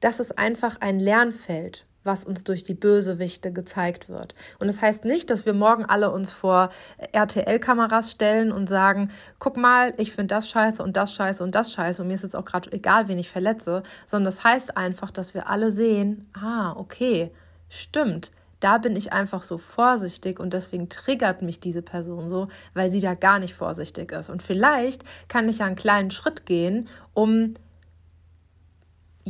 Das 0.01 0.21
ist 0.21 0.39
einfach 0.39 0.77
ein 0.81 1.01
Lernfeld 1.01 1.87
was 2.09 2.25
uns 2.25 2.43
durch 2.43 2.65
die 2.65 2.75
Bösewichte 2.75 3.53
gezeigt 3.53 4.09
wird. 4.09 4.35
Und 4.59 4.67
das 4.67 4.83
heißt 4.83 5.05
nicht, 5.05 5.31
dass 5.31 5.47
wir 5.47 5.53
morgen 5.53 5.85
alle 5.85 6.11
uns 6.11 6.33
vor 6.33 6.71
RTL-Kameras 7.13 8.11
stellen 8.11 8.51
und 8.51 8.69
sagen, 8.69 9.11
guck 9.39 9.57
mal, 9.57 9.95
ich 9.99 10.13
finde 10.13 10.35
das 10.35 10.49
scheiße 10.49 10.83
und 10.83 10.97
das 10.97 11.15
scheiße 11.15 11.45
und 11.45 11.55
das 11.55 11.73
scheiße 11.73 12.03
und 12.03 12.09
mir 12.09 12.15
ist 12.15 12.25
jetzt 12.25 12.35
auch 12.35 12.45
gerade 12.45 12.73
egal, 12.73 13.07
wen 13.07 13.19
ich 13.19 13.29
verletze, 13.29 13.85
sondern 14.07 14.33
das 14.33 14.43
heißt 14.43 14.77
einfach, 14.77 15.13
dass 15.13 15.35
wir 15.35 15.49
alle 15.49 15.71
sehen, 15.71 16.27
ah, 16.35 16.73
okay, 16.77 17.31
stimmt. 17.69 18.33
Da 18.61 18.79
bin 18.79 18.97
ich 18.97 19.13
einfach 19.13 19.45
so 19.45 19.57
vorsichtig 19.57 20.41
und 20.41 20.53
deswegen 20.53 20.89
triggert 20.89 21.43
mich 21.43 21.61
diese 21.61 21.83
Person 21.83 22.29
so, 22.29 22.49
weil 22.75 22.91
sie 22.91 23.01
da 23.01 23.13
gar 23.13 23.39
nicht 23.39 23.55
vorsichtig 23.55 24.11
ist. 24.11 24.31
Und 24.31 24.43
vielleicht 24.43 25.05
kann 25.29 25.49
ich 25.49 25.59
ja 25.59 25.67
einen 25.67 25.77
kleinen 25.77 26.11
Schritt 26.11 26.45
gehen, 26.45 26.89
um 27.15 27.55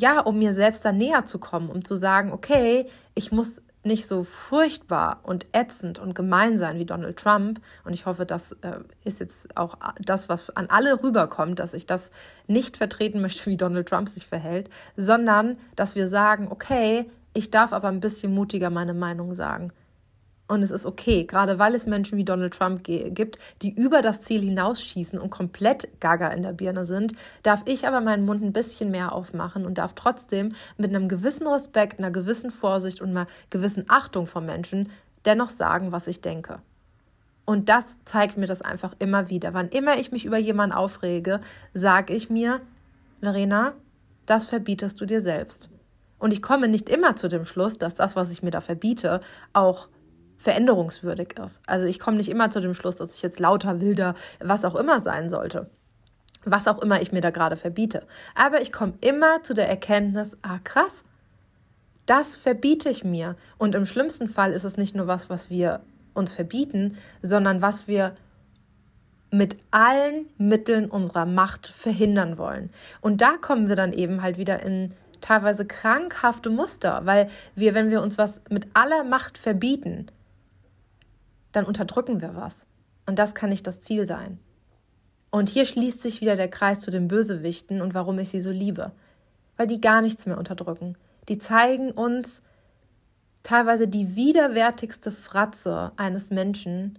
ja, 0.00 0.20
um 0.20 0.38
mir 0.38 0.52
selbst 0.52 0.84
da 0.84 0.92
näher 0.92 1.26
zu 1.26 1.38
kommen, 1.38 1.70
um 1.70 1.84
zu 1.84 1.96
sagen, 1.96 2.32
okay, 2.32 2.86
ich 3.14 3.32
muss 3.32 3.60
nicht 3.84 4.06
so 4.06 4.24
furchtbar 4.24 5.20
und 5.22 5.46
ätzend 5.52 5.98
und 5.98 6.14
gemein 6.14 6.58
sein 6.58 6.78
wie 6.78 6.84
Donald 6.84 7.16
Trump. 7.16 7.60
Und 7.84 7.94
ich 7.94 8.06
hoffe, 8.06 8.26
das 8.26 8.52
äh, 8.52 8.80
ist 9.04 9.20
jetzt 9.20 9.56
auch 9.56 9.76
das, 10.00 10.28
was 10.28 10.54
an 10.56 10.66
alle 10.68 11.02
rüberkommt, 11.02 11.58
dass 11.58 11.74
ich 11.74 11.86
das 11.86 12.10
nicht 12.46 12.76
vertreten 12.76 13.20
möchte, 13.20 13.46
wie 13.46 13.56
Donald 13.56 13.88
Trump 13.88 14.08
sich 14.08 14.26
verhält, 14.26 14.68
sondern 14.96 15.56
dass 15.76 15.94
wir 15.94 16.08
sagen, 16.08 16.48
okay, 16.50 17.10
ich 17.34 17.50
darf 17.50 17.72
aber 17.72 17.88
ein 17.88 18.00
bisschen 18.00 18.34
mutiger 18.34 18.70
meine 18.70 18.94
Meinung 18.94 19.34
sagen. 19.34 19.72
Und 20.48 20.62
es 20.62 20.70
ist 20.70 20.86
okay, 20.86 21.24
gerade 21.24 21.58
weil 21.58 21.74
es 21.74 21.84
Menschen 21.84 22.16
wie 22.16 22.24
Donald 22.24 22.54
Trump 22.54 22.82
gibt, 22.82 23.38
die 23.60 23.70
über 23.70 24.00
das 24.00 24.22
Ziel 24.22 24.40
hinausschießen 24.40 25.18
und 25.18 25.28
komplett 25.28 26.00
gaga 26.00 26.28
in 26.28 26.42
der 26.42 26.54
Birne 26.54 26.86
sind, 26.86 27.12
darf 27.42 27.62
ich 27.66 27.86
aber 27.86 28.00
meinen 28.00 28.24
Mund 28.24 28.42
ein 28.42 28.54
bisschen 28.54 28.90
mehr 28.90 29.12
aufmachen 29.12 29.66
und 29.66 29.76
darf 29.76 29.92
trotzdem 29.92 30.54
mit 30.78 30.88
einem 30.88 31.08
gewissen 31.08 31.46
Respekt, 31.46 31.98
einer 31.98 32.10
gewissen 32.10 32.50
Vorsicht 32.50 33.02
und 33.02 33.10
einer 33.10 33.26
gewissen 33.50 33.84
Achtung 33.88 34.26
vor 34.26 34.40
Menschen 34.40 34.88
dennoch 35.26 35.50
sagen, 35.50 35.92
was 35.92 36.06
ich 36.06 36.22
denke. 36.22 36.60
Und 37.44 37.68
das 37.68 37.98
zeigt 38.06 38.38
mir 38.38 38.46
das 38.46 38.62
einfach 38.62 38.94
immer 38.98 39.28
wieder. 39.28 39.52
Wann 39.52 39.68
immer 39.68 39.98
ich 39.98 40.12
mich 40.12 40.24
über 40.24 40.38
jemanden 40.38 40.74
aufrege, 40.74 41.40
sage 41.74 42.14
ich 42.14 42.30
mir, 42.30 42.60
Verena, 43.20 43.74
das 44.24 44.46
verbietest 44.46 45.00
du 45.00 45.06
dir 45.06 45.20
selbst. 45.20 45.68
Und 46.18 46.32
ich 46.32 46.42
komme 46.42 46.68
nicht 46.68 46.88
immer 46.88 47.16
zu 47.16 47.28
dem 47.28 47.44
Schluss, 47.44 47.78
dass 47.78 47.94
das, 47.94 48.16
was 48.16 48.30
ich 48.30 48.42
mir 48.42 48.50
da 48.50 48.60
verbiete, 48.60 49.20
auch 49.52 49.88
veränderungswürdig 50.38 51.34
ist. 51.44 51.60
Also 51.66 51.86
ich 51.86 51.98
komme 51.98 52.16
nicht 52.16 52.30
immer 52.30 52.50
zu 52.50 52.60
dem 52.60 52.74
Schluss, 52.74 52.96
dass 52.96 53.14
ich 53.14 53.22
jetzt 53.22 53.40
lauter, 53.40 53.80
wilder, 53.80 54.14
was 54.40 54.64
auch 54.64 54.76
immer 54.76 55.00
sein 55.00 55.28
sollte. 55.28 55.68
Was 56.44 56.68
auch 56.68 56.78
immer 56.78 57.02
ich 57.02 57.12
mir 57.12 57.20
da 57.20 57.30
gerade 57.30 57.56
verbiete. 57.56 58.06
Aber 58.34 58.62
ich 58.62 58.72
komme 58.72 58.94
immer 59.00 59.42
zu 59.42 59.52
der 59.52 59.68
Erkenntnis, 59.68 60.38
ah 60.42 60.58
krass, 60.62 61.02
das 62.06 62.36
verbiete 62.36 62.88
ich 62.88 63.04
mir. 63.04 63.36
Und 63.58 63.74
im 63.74 63.84
schlimmsten 63.84 64.28
Fall 64.28 64.52
ist 64.52 64.64
es 64.64 64.76
nicht 64.76 64.94
nur 64.94 65.08
was, 65.08 65.28
was 65.28 65.50
wir 65.50 65.80
uns 66.14 66.32
verbieten, 66.32 66.96
sondern 67.20 67.60
was 67.60 67.88
wir 67.88 68.14
mit 69.30 69.58
allen 69.70 70.26
Mitteln 70.38 70.86
unserer 70.86 71.26
Macht 71.26 71.66
verhindern 71.66 72.38
wollen. 72.38 72.70
Und 73.00 73.20
da 73.20 73.36
kommen 73.36 73.68
wir 73.68 73.76
dann 73.76 73.92
eben 73.92 74.22
halt 74.22 74.38
wieder 74.38 74.62
in 74.62 74.94
teilweise 75.20 75.66
krankhafte 75.66 76.48
Muster, 76.48 77.02
weil 77.04 77.28
wir, 77.54 77.74
wenn 77.74 77.90
wir 77.90 78.00
uns 78.00 78.16
was 78.16 78.40
mit 78.48 78.68
aller 78.74 79.04
Macht 79.04 79.36
verbieten, 79.36 80.06
dann 81.52 81.64
unterdrücken 81.64 82.20
wir 82.20 82.34
was. 82.34 82.66
Und 83.06 83.18
das 83.18 83.34
kann 83.34 83.50
nicht 83.50 83.66
das 83.66 83.80
Ziel 83.80 84.06
sein. 84.06 84.38
Und 85.30 85.48
hier 85.48 85.66
schließt 85.66 86.00
sich 86.00 86.20
wieder 86.20 86.36
der 86.36 86.48
Kreis 86.48 86.80
zu 86.80 86.90
den 86.90 87.08
Bösewichten 87.08 87.80
und 87.80 87.94
warum 87.94 88.18
ich 88.18 88.28
sie 88.28 88.40
so 88.40 88.50
liebe. 88.50 88.92
Weil 89.56 89.66
die 89.66 89.80
gar 89.80 90.00
nichts 90.00 90.26
mehr 90.26 90.38
unterdrücken. 90.38 90.96
Die 91.28 91.38
zeigen 91.38 91.90
uns 91.90 92.42
teilweise 93.42 93.88
die 93.88 94.16
widerwärtigste 94.16 95.12
Fratze 95.12 95.92
eines 95.96 96.30
Menschen. 96.30 96.98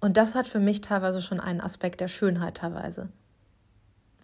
Und 0.00 0.16
das 0.16 0.34
hat 0.34 0.48
für 0.48 0.58
mich 0.58 0.80
teilweise 0.80 1.22
schon 1.22 1.40
einen 1.40 1.60
Aspekt 1.60 2.00
der 2.00 2.08
Schönheit 2.08 2.56
teilweise. 2.56 3.08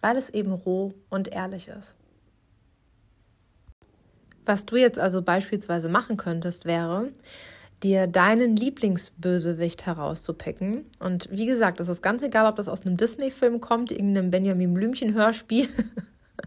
Weil 0.01 0.17
es 0.17 0.29
eben 0.29 0.51
roh 0.51 0.93
und 1.09 1.29
ehrlich 1.29 1.69
ist. 1.69 1.95
Was 4.45 4.65
du 4.65 4.77
jetzt 4.77 4.99
also 4.99 5.21
beispielsweise 5.21 5.89
machen 5.89 6.17
könntest, 6.17 6.65
wäre, 6.65 7.11
dir 7.83 8.07
deinen 8.07 8.55
Lieblingsbösewicht 8.55 9.85
herauszupicken. 9.85 10.85
Und 10.99 11.29
wie 11.31 11.45
gesagt, 11.45 11.79
es 11.79 11.87
ist 11.87 12.01
ganz 12.01 12.23
egal, 12.23 12.45
ob 12.45 12.55
das 12.55 12.67
aus 12.67 12.85
einem 12.85 12.97
Disney-Film 12.97 13.61
kommt, 13.61 13.91
irgendeinem 13.91 14.31
Benjamin 14.31 14.73
Blümchen-Hörspiel 14.73 15.69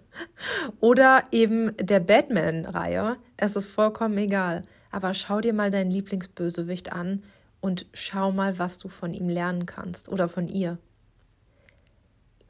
oder 0.80 1.24
eben 1.30 1.76
der 1.78 2.00
Batman-Reihe. 2.00 3.16
Es 3.36 3.56
ist 3.56 3.66
vollkommen 3.66 4.18
egal. 4.18 4.62
Aber 4.90 5.14
schau 5.14 5.40
dir 5.40 5.54
mal 5.54 5.70
deinen 5.70 5.90
Lieblingsbösewicht 5.90 6.92
an 6.92 7.22
und 7.60 7.86
schau 7.94 8.30
mal, 8.32 8.58
was 8.58 8.78
du 8.78 8.88
von 8.88 9.14
ihm 9.14 9.28
lernen 9.28 9.64
kannst 9.64 10.08
oder 10.10 10.28
von 10.28 10.48
ihr. 10.48 10.78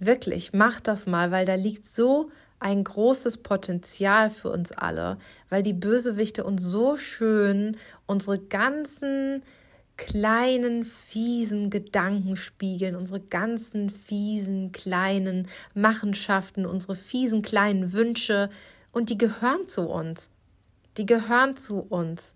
Wirklich, 0.00 0.52
mach 0.52 0.80
das 0.80 1.06
mal, 1.06 1.30
weil 1.30 1.46
da 1.46 1.54
liegt 1.54 1.86
so 1.86 2.30
ein 2.62 2.84
großes 2.84 3.38
Potenzial 3.38 4.30
für 4.30 4.50
uns 4.50 4.72
alle, 4.72 5.18
weil 5.50 5.62
die 5.62 5.72
Bösewichte 5.72 6.44
uns 6.44 6.62
so 6.62 6.96
schön 6.96 7.76
unsere 8.06 8.38
ganzen 8.38 9.42
kleinen, 9.96 10.84
fiesen 10.84 11.70
Gedanken 11.70 12.36
spiegeln, 12.36 12.96
unsere 12.96 13.20
ganzen 13.20 13.90
fiesen, 13.90 14.72
kleinen 14.72 15.48
Machenschaften, 15.74 16.66
unsere 16.66 16.96
fiesen, 16.96 17.42
kleinen 17.42 17.92
Wünsche 17.92 18.50
und 18.90 19.10
die 19.10 19.18
gehören 19.18 19.68
zu 19.68 19.82
uns. 19.82 20.28
Die 20.96 21.06
gehören 21.06 21.56
zu 21.56 21.80
uns. 21.80 22.34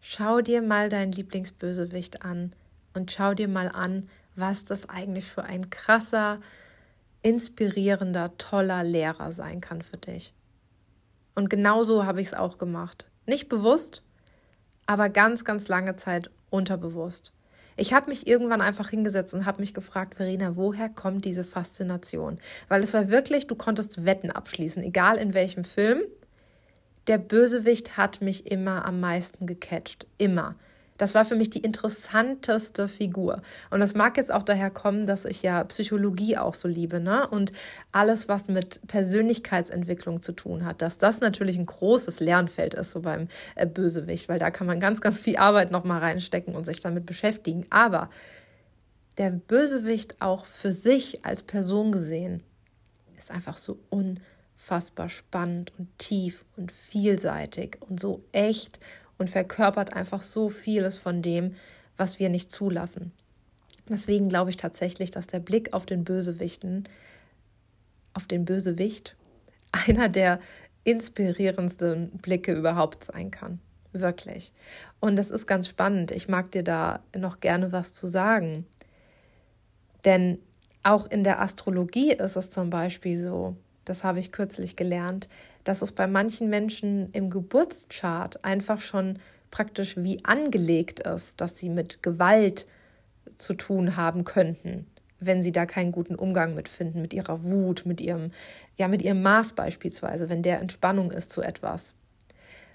Schau 0.00 0.40
dir 0.40 0.62
mal 0.62 0.88
deinen 0.88 1.12
Lieblingsbösewicht 1.12 2.22
an 2.22 2.52
und 2.92 3.10
schau 3.10 3.34
dir 3.34 3.48
mal 3.48 3.68
an, 3.68 4.08
was 4.36 4.64
das 4.64 4.88
eigentlich 4.88 5.24
für 5.24 5.44
ein 5.44 5.70
krasser, 5.70 6.40
inspirierender, 7.24 8.36
toller 8.38 8.84
Lehrer 8.84 9.32
sein 9.32 9.60
kann 9.60 9.82
für 9.82 9.96
dich. 9.96 10.34
Und 11.34 11.50
genauso 11.50 12.04
habe 12.04 12.20
ich 12.20 12.28
es 12.28 12.34
auch 12.34 12.58
gemacht. 12.58 13.08
Nicht 13.26 13.48
bewusst, 13.48 14.04
aber 14.86 15.08
ganz, 15.08 15.44
ganz 15.44 15.66
lange 15.68 15.96
Zeit 15.96 16.30
unterbewusst. 16.50 17.32
Ich 17.76 17.92
habe 17.92 18.10
mich 18.10 18.26
irgendwann 18.26 18.60
einfach 18.60 18.90
hingesetzt 18.90 19.34
und 19.34 19.46
habe 19.46 19.60
mich 19.60 19.74
gefragt, 19.74 20.14
Verena, 20.14 20.54
woher 20.54 20.88
kommt 20.88 21.24
diese 21.24 21.42
Faszination? 21.42 22.38
Weil 22.68 22.84
es 22.84 22.94
war 22.94 23.08
wirklich, 23.08 23.48
du 23.48 23.56
konntest 23.56 24.04
Wetten 24.04 24.30
abschließen, 24.30 24.82
egal 24.84 25.16
in 25.16 25.34
welchem 25.34 25.64
Film. 25.64 26.02
Der 27.08 27.18
Bösewicht 27.18 27.96
hat 27.96 28.20
mich 28.20 28.50
immer 28.50 28.84
am 28.84 29.00
meisten 29.00 29.46
gecatcht. 29.46 30.06
Immer. 30.18 30.56
Das 30.96 31.14
war 31.14 31.24
für 31.24 31.34
mich 31.34 31.50
die 31.50 31.58
interessanteste 31.60 32.86
Figur. 32.86 33.42
Und 33.70 33.80
das 33.80 33.94
mag 33.94 34.16
jetzt 34.16 34.32
auch 34.32 34.44
daher 34.44 34.70
kommen, 34.70 35.06
dass 35.06 35.24
ich 35.24 35.42
ja 35.42 35.64
Psychologie 35.64 36.36
auch 36.36 36.54
so 36.54 36.68
liebe, 36.68 37.00
ne? 37.00 37.26
Und 37.26 37.52
alles, 37.90 38.28
was 38.28 38.46
mit 38.46 38.80
Persönlichkeitsentwicklung 38.86 40.22
zu 40.22 40.32
tun 40.32 40.64
hat, 40.64 40.82
dass 40.82 40.96
das 40.96 41.20
natürlich 41.20 41.58
ein 41.58 41.66
großes 41.66 42.20
Lernfeld 42.20 42.74
ist, 42.74 42.92
so 42.92 43.00
beim 43.00 43.26
äh, 43.56 43.66
Bösewicht, 43.66 44.28
weil 44.28 44.38
da 44.38 44.50
kann 44.50 44.68
man 44.68 44.78
ganz, 44.78 45.00
ganz 45.00 45.18
viel 45.18 45.36
Arbeit 45.36 45.72
nochmal 45.72 45.98
reinstecken 46.00 46.54
und 46.54 46.64
sich 46.64 46.80
damit 46.80 47.06
beschäftigen. 47.06 47.66
Aber 47.70 48.08
der 49.18 49.30
Bösewicht 49.30 50.20
auch 50.20 50.46
für 50.46 50.72
sich 50.72 51.24
als 51.24 51.42
Person 51.42 51.92
gesehen 51.92 52.42
ist 53.18 53.30
einfach 53.30 53.56
so 53.56 53.78
unfassbar 53.90 55.08
spannend 55.08 55.72
und 55.78 55.88
tief 55.98 56.44
und 56.56 56.70
vielseitig 56.70 57.78
und 57.80 57.98
so 57.98 58.22
echt 58.32 58.80
und 59.18 59.30
verkörpert 59.30 59.92
einfach 59.92 60.22
so 60.22 60.48
vieles 60.48 60.96
von 60.96 61.22
dem, 61.22 61.54
was 61.96 62.18
wir 62.18 62.28
nicht 62.28 62.50
zulassen. 62.50 63.12
Deswegen 63.88 64.28
glaube 64.28 64.50
ich 64.50 64.56
tatsächlich, 64.56 65.10
dass 65.10 65.26
der 65.26 65.40
Blick 65.40 65.72
auf 65.72 65.86
den 65.86 66.04
Bösewichten, 66.04 66.84
auf 68.14 68.26
den 68.26 68.44
Bösewicht, 68.44 69.16
einer 69.86 70.08
der 70.08 70.40
inspirierendsten 70.84 72.10
Blicke 72.18 72.52
überhaupt 72.52 73.04
sein 73.04 73.30
kann. 73.30 73.60
Wirklich. 73.92 74.52
Und 75.00 75.16
das 75.16 75.30
ist 75.30 75.46
ganz 75.46 75.68
spannend. 75.68 76.10
Ich 76.10 76.28
mag 76.28 76.50
dir 76.50 76.64
da 76.64 77.00
noch 77.16 77.40
gerne 77.40 77.70
was 77.70 77.92
zu 77.92 78.06
sagen. 78.06 78.66
Denn 80.04 80.38
auch 80.82 81.08
in 81.08 81.24
der 81.24 81.40
Astrologie 81.40 82.12
ist 82.12 82.36
es 82.36 82.50
zum 82.50 82.70
Beispiel 82.70 83.22
so, 83.22 83.56
das 83.84 84.04
habe 84.04 84.18
ich 84.18 84.32
kürzlich 84.32 84.76
gelernt, 84.76 85.28
dass 85.64 85.82
es 85.82 85.92
bei 85.92 86.06
manchen 86.06 86.48
Menschen 86.48 87.10
im 87.12 87.30
Geburtschart 87.30 88.44
einfach 88.44 88.80
schon 88.80 89.18
praktisch 89.50 89.96
wie 89.96 90.24
angelegt 90.24 91.00
ist, 91.00 91.40
dass 91.40 91.58
sie 91.58 91.68
mit 91.68 92.02
Gewalt 92.02 92.66
zu 93.38 93.54
tun 93.54 93.96
haben 93.96 94.24
könnten, 94.24 94.86
wenn 95.20 95.42
sie 95.42 95.52
da 95.52 95.66
keinen 95.66 95.92
guten 95.92 96.14
Umgang 96.14 96.54
mitfinden, 96.54 97.00
mit 97.00 97.14
ihrer 97.14 97.44
Wut, 97.44 97.84
mit 97.86 98.00
ihrem, 98.00 98.32
ja, 98.76 98.88
mit 98.88 99.02
ihrem 99.02 99.22
Maß 99.22 99.52
beispielsweise, 99.52 100.28
wenn 100.28 100.42
der 100.42 100.60
Entspannung 100.60 101.10
ist 101.10 101.32
zu 101.32 101.42
etwas. 101.42 101.94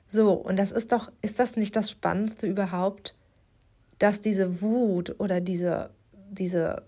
So, 0.08 0.34
und 0.34 0.58
das 0.58 0.72
ist 0.72 0.92
doch, 0.92 1.12
ist 1.22 1.40
das 1.40 1.56
nicht 1.56 1.76
das 1.76 1.92
Spannendste 1.92 2.48
überhaupt, 2.48 3.16
dass 4.00 4.22
diese 4.22 4.62
Wut 4.62 5.20
oder 5.20 5.42
diese, 5.42 5.92
diese 6.32 6.84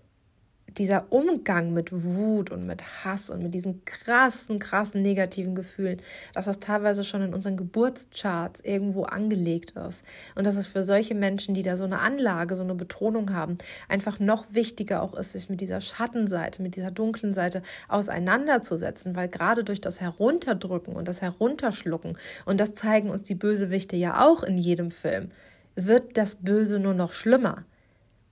dieser 0.78 1.06
Umgang 1.10 1.72
mit 1.72 1.92
Wut 1.92 2.50
und 2.50 2.66
mit 2.66 2.82
Hass 3.04 3.30
und 3.30 3.42
mit 3.42 3.54
diesen 3.54 3.84
krassen, 3.84 4.58
krassen 4.58 5.02
negativen 5.02 5.54
Gefühlen, 5.54 6.00
dass 6.34 6.46
das 6.46 6.58
teilweise 6.58 7.04
schon 7.04 7.22
in 7.22 7.34
unseren 7.34 7.56
Geburtscharts 7.56 8.60
irgendwo 8.60 9.04
angelegt 9.04 9.72
ist. 9.72 10.02
Und 10.34 10.46
dass 10.46 10.56
es 10.56 10.66
für 10.66 10.82
solche 10.82 11.14
Menschen, 11.14 11.54
die 11.54 11.62
da 11.62 11.76
so 11.76 11.84
eine 11.84 12.00
Anlage, 12.00 12.56
so 12.56 12.62
eine 12.62 12.74
Betonung 12.74 13.32
haben, 13.32 13.58
einfach 13.88 14.18
noch 14.18 14.46
wichtiger 14.50 15.02
auch 15.02 15.14
ist, 15.14 15.32
sich 15.32 15.48
mit 15.48 15.60
dieser 15.60 15.80
Schattenseite, 15.80 16.62
mit 16.62 16.76
dieser 16.76 16.90
dunklen 16.90 17.34
Seite 17.34 17.62
auseinanderzusetzen, 17.88 19.16
weil 19.16 19.28
gerade 19.28 19.64
durch 19.64 19.80
das 19.80 20.00
Herunterdrücken 20.00 20.94
und 20.94 21.08
das 21.08 21.22
Herunterschlucken, 21.22 22.16
und 22.44 22.60
das 22.60 22.74
zeigen 22.74 23.10
uns 23.10 23.22
die 23.22 23.34
Bösewichte 23.34 23.96
ja 23.96 24.26
auch 24.26 24.42
in 24.42 24.58
jedem 24.58 24.90
Film, 24.90 25.30
wird 25.74 26.16
das 26.16 26.36
Böse 26.36 26.78
nur 26.78 26.94
noch 26.94 27.12
schlimmer. 27.12 27.64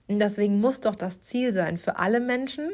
Und 0.07 0.19
deswegen 0.19 0.59
muss 0.59 0.81
doch 0.81 0.95
das 0.95 1.21
Ziel 1.21 1.53
sein 1.53 1.77
für 1.77 1.97
alle 1.97 2.19
Menschen, 2.19 2.71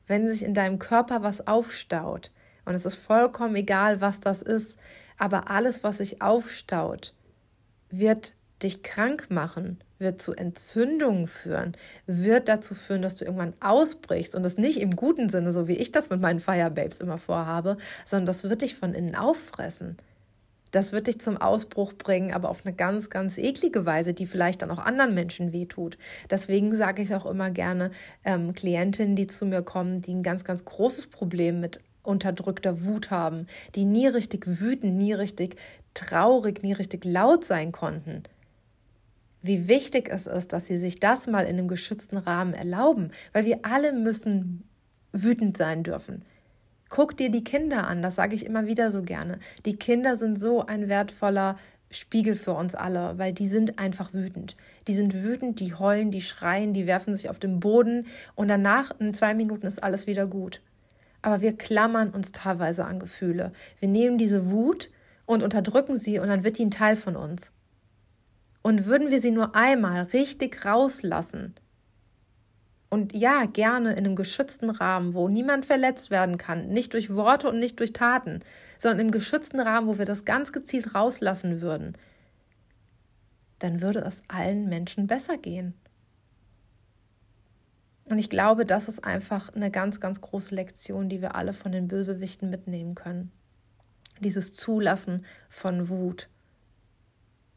wenn 0.08 0.30
sich 0.30 0.44
in 0.44 0.54
deinem 0.54 0.80
Körper 0.80 1.24
was 1.24 1.48
aufstaut, 1.48 2.32
und 2.66 2.74
es 2.74 2.86
ist 2.86 2.96
vollkommen 2.96 3.56
egal, 3.56 4.02
was 4.02 4.20
das 4.20 4.42
ist, 4.42 4.78
aber 5.18 5.50
alles, 5.50 5.84
was 5.84 5.98
sich 5.98 6.22
aufstaut, 6.22 7.14
wird 7.90 8.34
dich 8.62 8.84
krank 8.84 9.28
machen, 9.30 9.80
wird 10.00 10.22
zu 10.22 10.34
Entzündungen 10.34 11.28
führen, 11.28 11.78
wird 12.06 12.48
dazu 12.48 12.74
führen, 12.76 13.02
dass 13.02 13.16
du 13.16 13.26
irgendwann 13.26 13.54
ausbrichst 13.60 14.36
und 14.36 14.44
das 14.44 14.58
nicht 14.58 14.82
im 14.82 14.96
guten 14.96 15.30
Sinne, 15.30 15.52
so 15.52 15.68
wie 15.68 15.78
ich 15.78 15.92
das 15.92 16.10
mit 16.10 16.22
meinen 16.22 16.40
Firebabes 16.40 17.00
immer 17.00 17.18
vorhabe, 17.18 17.78
sondern 18.06 18.26
das 18.26 18.44
wird 18.44 18.62
dich 18.62 18.76
von 18.76 18.94
innen 18.94 19.16
auffressen 19.16 19.98
das 20.72 20.92
wird 20.92 21.08
dich 21.08 21.20
zum 21.20 21.38
Ausbruch 21.38 21.94
bringen, 21.94 22.34
aber 22.34 22.50
auf 22.50 22.66
eine 22.66 22.76
ganz, 22.76 23.10
ganz 23.10 23.38
eklige 23.38 23.86
Weise, 23.86 24.14
die 24.14 24.26
vielleicht 24.26 24.62
dann 24.62 24.72
auch 24.72 24.80
anderen 24.80 25.14
Menschen 25.14 25.54
wehtut. 25.54 25.98
Deswegen 26.30 26.76
sage 26.76 27.02
ich 27.02 27.14
auch 27.16 27.26
immer 27.26 27.50
gerne 27.50 27.92
ähm, 28.24 28.54
Klientinnen, 28.54 29.16
die 29.16 29.28
zu 29.28 29.46
mir 29.46 29.62
kommen, 29.62 30.02
die 30.02 30.14
ein 30.14 30.24
ganz, 30.24 30.44
ganz 30.44 30.66
großes 30.66 31.08
Problem 31.08 31.60
mit 31.60 31.80
unterdrückter 32.04 32.84
Wut 32.84 33.10
haben, 33.10 33.48
die 33.76 33.86
nie 33.86 34.08
richtig 34.08 34.46
wütend, 34.60 34.98
nie 34.98 35.14
richtig 35.14 35.56
traurig, 35.94 36.62
nie 36.62 36.74
richtig 36.74 37.06
laut 37.06 37.44
sein 37.44 37.72
konnten. 37.72 38.24
Wie 39.42 39.68
wichtig 39.68 40.10
es 40.12 40.28
ist, 40.28 40.54
dass 40.54 40.66
sie 40.66 40.78
sich 40.78 41.00
das 41.00 41.28
mal 41.28 41.46
in 41.46 41.58
einem 41.58 41.68
geschützten 41.68 42.18
Rahmen 42.18 42.54
erlauben, 42.54 43.12
weil 43.32 43.46
wir 43.46 43.60
alle 43.64 43.94
müssen 43.94 44.68
wütend 45.12 45.56
sein 45.56 45.84
dürfen. 45.84 46.26
Guck 46.96 47.18
dir 47.18 47.30
die 47.30 47.44
Kinder 47.44 47.88
an, 47.88 48.02
das 48.02 48.16
sage 48.16 48.36
ich 48.36 48.46
immer 48.46 48.68
wieder 48.68 48.90
so 48.90 49.02
gerne. 49.02 49.40
Die 49.66 49.76
Kinder 49.76 50.16
sind 50.16 50.40
so 50.40 50.66
ein 50.66 50.88
wertvoller 50.88 51.58
Spiegel 51.92 52.36
für 52.36 52.54
uns 52.54 52.74
alle, 52.74 53.18
weil 53.18 53.34
die 53.34 53.50
sind 53.50 53.80
einfach 53.80 54.14
wütend. 54.14 54.56
Die 54.88 54.96
sind 54.96 55.14
wütend, 55.14 55.60
die 55.60 55.74
heulen, 55.74 56.10
die 56.10 56.22
schreien, 56.22 56.72
die 56.72 56.88
werfen 56.88 57.14
sich 57.14 57.30
auf 57.30 57.38
den 57.38 57.60
Boden 57.60 58.08
und 58.36 58.48
danach 58.48 58.98
in 58.98 59.14
zwei 59.14 59.34
Minuten 59.34 59.68
ist 59.68 59.84
alles 59.84 60.08
wieder 60.08 60.26
gut. 60.26 60.62
Aber 61.22 61.42
wir 61.42 61.58
klammern 61.58 62.12
uns 62.12 62.32
teilweise 62.32 62.86
an 62.86 63.00
Gefühle. 63.00 63.52
Wir 63.82 63.90
nehmen 63.90 64.18
diese 64.18 64.50
Wut 64.50 64.90
und 65.26 65.44
unterdrücken 65.44 65.98
sie 65.98 66.20
und 66.20 66.30
dann 66.30 66.46
wird 66.46 66.60
die 66.60 66.66
ein 66.66 66.72
Teil 66.72 66.96
von 66.96 67.18
uns. 67.18 67.52
Und 68.62 68.86
würden 68.86 69.12
wir 69.12 69.20
sie 69.20 69.32
nur 69.32 69.54
einmal 69.54 70.04
richtig 70.14 70.64
rauslassen, 70.64 71.56
und 72.90 73.16
ja, 73.16 73.46
gerne 73.46 73.92
in 73.92 74.06
einem 74.06 74.16
geschützten 74.16 74.70
Rahmen, 74.70 75.14
wo 75.14 75.28
niemand 75.28 75.66
verletzt 75.66 76.12
werden 76.12 76.38
kann, 76.38 76.70
nicht 76.70 76.94
durch 76.94 77.14
Worte 77.14 77.50
und 77.50 77.60
nicht 77.60 77.80
durch 77.80 77.94
Taten, 77.94 78.42
sondern 78.78 79.08
im 79.08 79.12
geschützten 79.12 79.60
Rahmen, 79.60 79.88
wo 79.88 79.98
wir 79.98 80.06
das 80.06 80.26
ganz 80.26 80.54
gezielt 80.54 80.96
rauslassen 80.96 81.62
würden, 81.62 81.98
dann 83.60 83.82
würde 83.82 84.00
es 84.00 84.24
allen 84.28 84.70
Menschen 84.70 85.08
besser 85.08 85.38
gehen. 85.38 85.74
Und 88.06 88.20
ich 88.20 88.30
glaube, 88.30 88.66
das 88.66 88.88
ist 88.88 89.04
einfach 89.04 89.50
eine 89.54 89.72
ganz, 89.72 90.00
ganz 90.00 90.22
große 90.22 90.54
Lektion, 90.54 91.10
die 91.10 91.22
wir 91.22 91.36
alle 91.36 91.54
von 91.54 91.72
den 91.72 91.88
Bösewichten 91.88 92.50
mitnehmen 92.50 92.94
können. 92.94 93.32
Dieses 94.20 94.54
Zulassen 94.54 95.26
von 95.50 95.90
Wut, 95.90 96.30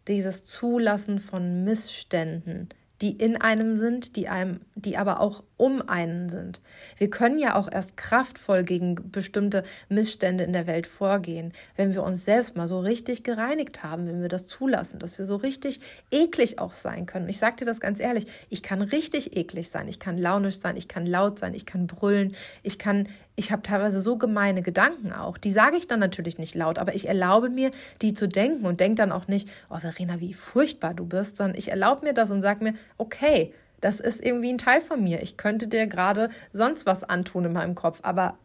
dieses 0.08 0.44
Zulassen 0.44 1.18
von 1.18 1.64
Missständen, 1.64 2.70
die 3.00 3.12
in 3.12 3.36
einem 3.36 3.76
sind, 3.76 4.16
die 4.16 4.28
einem, 4.28 4.60
die 4.74 4.96
aber 4.96 5.20
auch 5.20 5.44
um 5.56 5.88
einen 5.88 6.28
sind. 6.28 6.60
Wir 6.96 7.10
können 7.10 7.38
ja 7.38 7.54
auch 7.54 7.70
erst 7.70 7.96
kraftvoll 7.96 8.64
gegen 8.64 9.10
bestimmte 9.10 9.62
Missstände 9.88 10.44
in 10.44 10.52
der 10.52 10.66
Welt 10.66 10.86
vorgehen, 10.86 11.52
wenn 11.76 11.94
wir 11.94 12.02
uns 12.02 12.24
selbst 12.24 12.56
mal 12.56 12.66
so 12.66 12.80
richtig 12.80 13.22
gereinigt 13.22 13.82
haben, 13.82 14.06
wenn 14.06 14.20
wir 14.20 14.28
das 14.28 14.46
zulassen, 14.46 14.98
dass 14.98 15.18
wir 15.18 15.24
so 15.24 15.36
richtig 15.36 15.80
eklig 16.10 16.58
auch 16.58 16.72
sein 16.72 17.06
können. 17.06 17.28
Ich 17.28 17.38
sage 17.38 17.56
dir 17.56 17.64
das 17.64 17.80
ganz 17.80 18.00
ehrlich, 18.00 18.26
ich 18.48 18.62
kann 18.62 18.82
richtig 18.82 19.36
eklig 19.36 19.68
sein, 19.68 19.88
ich 19.88 20.00
kann 20.00 20.18
launisch 20.18 20.58
sein, 20.58 20.76
ich 20.76 20.88
kann 20.88 21.06
laut 21.06 21.38
sein, 21.38 21.54
ich 21.54 21.66
kann 21.66 21.86
brüllen, 21.86 22.34
ich 22.62 22.78
kann 22.78 23.08
ich 23.38 23.52
habe 23.52 23.62
teilweise 23.62 24.00
so 24.00 24.18
gemeine 24.18 24.62
Gedanken 24.62 25.12
auch. 25.12 25.38
Die 25.38 25.52
sage 25.52 25.76
ich 25.76 25.86
dann 25.86 26.00
natürlich 26.00 26.38
nicht 26.38 26.56
laut, 26.56 26.78
aber 26.78 26.94
ich 26.96 27.06
erlaube 27.06 27.50
mir, 27.50 27.70
die 28.02 28.12
zu 28.12 28.26
denken 28.26 28.66
und 28.66 28.80
denke 28.80 28.96
dann 28.96 29.12
auch 29.12 29.28
nicht, 29.28 29.48
oh 29.70 29.78
Verena, 29.78 30.18
wie 30.18 30.34
furchtbar 30.34 30.92
du 30.92 31.06
bist, 31.06 31.36
sondern 31.36 31.56
ich 31.56 31.70
erlaube 31.70 32.04
mir 32.04 32.14
das 32.14 32.32
und 32.32 32.42
sage 32.42 32.64
mir, 32.64 32.74
okay, 32.96 33.54
das 33.80 34.00
ist 34.00 34.24
irgendwie 34.24 34.52
ein 34.52 34.58
Teil 34.58 34.80
von 34.80 35.04
mir. 35.04 35.22
Ich 35.22 35.36
könnte 35.36 35.68
dir 35.68 35.86
gerade 35.86 36.30
sonst 36.52 36.84
was 36.84 37.04
antun 37.04 37.44
in 37.44 37.52
meinem 37.52 37.76
Kopf, 37.76 38.00
aber 38.02 38.38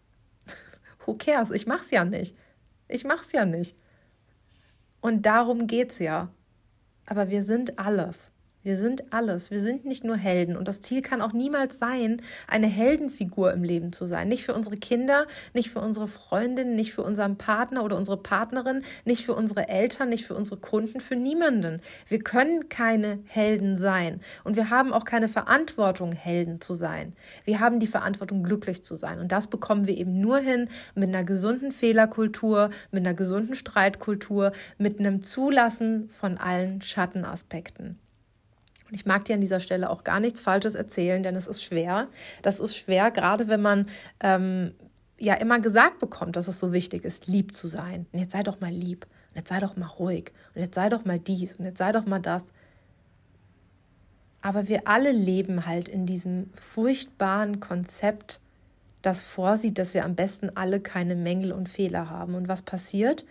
who 1.06 1.16
cares? 1.16 1.50
Ich 1.50 1.66
mach's 1.66 1.90
ja 1.90 2.06
nicht. 2.06 2.38
Ich 2.88 3.04
mach's 3.04 3.32
ja 3.32 3.46
nicht. 3.46 3.76
Und 5.02 5.26
darum 5.26 5.66
geht's 5.66 5.98
ja. 5.98 6.30
Aber 7.08 7.30
wir 7.30 7.44
sind 7.44 7.80
alles. 7.80 8.33
Wir 8.64 8.78
sind 8.78 9.12
alles. 9.14 9.52
Wir 9.52 9.60
sind 9.60 9.84
nicht 9.84 10.06
nur 10.06 10.16
Helden. 10.16 10.56
Und 10.56 10.70
das 10.70 10.82
Ziel 10.82 11.02
kann 11.02 11.22
auch 11.22 11.34
niemals 11.34 11.80
sein, 11.80 12.22
eine 12.48 12.68
Heldenfigur 12.68 13.52
im 13.52 13.62
Leben 13.62 13.92
zu 13.92 14.06
sein. 14.06 14.30
Nicht 14.30 14.46
für 14.46 14.54
unsere 14.54 14.78
Kinder, 14.78 15.28
nicht 15.54 15.70
für 15.70 15.82
unsere 15.82 16.08
Freundin, 16.08 16.74
nicht 16.76 16.94
für 16.94 17.04
unseren 17.04 17.38
Partner 17.38 17.84
oder 17.84 17.98
unsere 17.98 18.16
Partnerin, 18.16 18.84
nicht 19.04 19.26
für 19.26 19.34
unsere 19.34 19.68
Eltern, 19.68 20.08
nicht 20.08 20.26
für 20.26 20.36
unsere 20.36 20.58
Kunden, 20.62 21.02
für 21.02 21.18
niemanden. 21.18 21.82
Wir 22.08 22.20
können 22.20 22.70
keine 22.70 23.20
Helden 23.26 23.76
sein. 23.76 24.22
Und 24.46 24.56
wir 24.56 24.70
haben 24.70 24.94
auch 24.94 25.04
keine 25.04 25.28
Verantwortung, 25.28 26.14
Helden 26.14 26.62
zu 26.62 26.74
sein. 26.74 27.14
Wir 27.44 27.60
haben 27.60 27.82
die 27.82 27.88
Verantwortung, 27.88 28.44
glücklich 28.44 28.84
zu 28.84 28.96
sein. 28.96 29.20
Und 29.20 29.34
das 29.34 29.48
bekommen 29.48 29.88
wir 29.88 29.98
eben 29.98 30.22
nur 30.22 30.38
hin 30.40 30.70
mit 30.96 31.10
einer 31.10 31.26
gesunden 31.26 31.74
Fehlerkultur, 31.74 32.70
mit 32.92 33.06
einer 33.06 33.14
gesunden 33.14 33.56
Streitkultur, 33.56 34.54
mit 34.78 35.00
einem 35.00 35.22
Zulassen 35.22 36.10
von 36.10 36.38
allen 36.38 36.82
Schattenaspekten. 36.82 38.00
Ich 38.94 39.06
mag 39.06 39.26
dir 39.26 39.34
an 39.36 39.42
dieser 39.42 39.60
Stelle 39.60 39.90
auch 39.90 40.04
gar 40.04 40.20
nichts 40.20 40.40
Falsches 40.40 40.76
erzählen, 40.76 41.24
denn 41.24 41.36
es 41.36 41.48
ist 41.48 41.64
schwer. 41.64 42.08
Das 42.44 42.60
ist 42.60 42.78
schwer, 42.78 43.10
gerade 43.12 43.48
wenn 43.48 43.62
man 43.62 43.88
ähm, 44.20 44.74
ja 45.20 45.34
immer 45.36 45.60
gesagt 45.60 46.00
bekommt, 46.00 46.36
dass 46.36 46.48
es 46.48 46.60
so 46.60 46.72
wichtig 46.74 47.04
ist, 47.04 47.28
lieb 47.28 47.56
zu 47.56 47.68
sein. 47.68 48.06
Und 48.12 48.20
jetzt 48.20 48.34
sei 48.34 48.44
doch 48.44 48.60
mal 48.62 48.72
lieb. 48.72 49.08
Und 49.30 49.38
jetzt 49.38 49.50
sei 49.50 49.60
doch 49.60 49.76
mal 49.76 49.88
ruhig. 49.88 50.32
Und 50.54 50.62
jetzt 50.62 50.76
sei 50.76 50.90
doch 50.90 51.06
mal 51.06 51.18
dies. 51.18 51.56
Und 51.56 51.66
jetzt 51.66 51.80
sei 51.80 51.92
doch 51.92 52.06
mal 52.06 52.20
das. 52.20 52.46
Aber 54.42 54.68
wir 54.68 54.88
alle 54.88 55.12
leben 55.12 55.66
halt 55.66 55.88
in 55.88 56.06
diesem 56.06 56.52
furchtbaren 56.54 57.60
Konzept, 57.60 58.42
das 59.02 59.22
vorsieht, 59.22 59.80
dass 59.80 59.94
wir 59.94 60.06
am 60.06 60.16
besten 60.16 60.52
alle 60.56 60.80
keine 60.80 61.16
Mängel 61.16 61.52
und 61.52 61.70
Fehler 61.70 62.10
haben. 62.10 62.36
Und 62.36 62.48
was 62.48 62.62
passiert? 62.62 63.26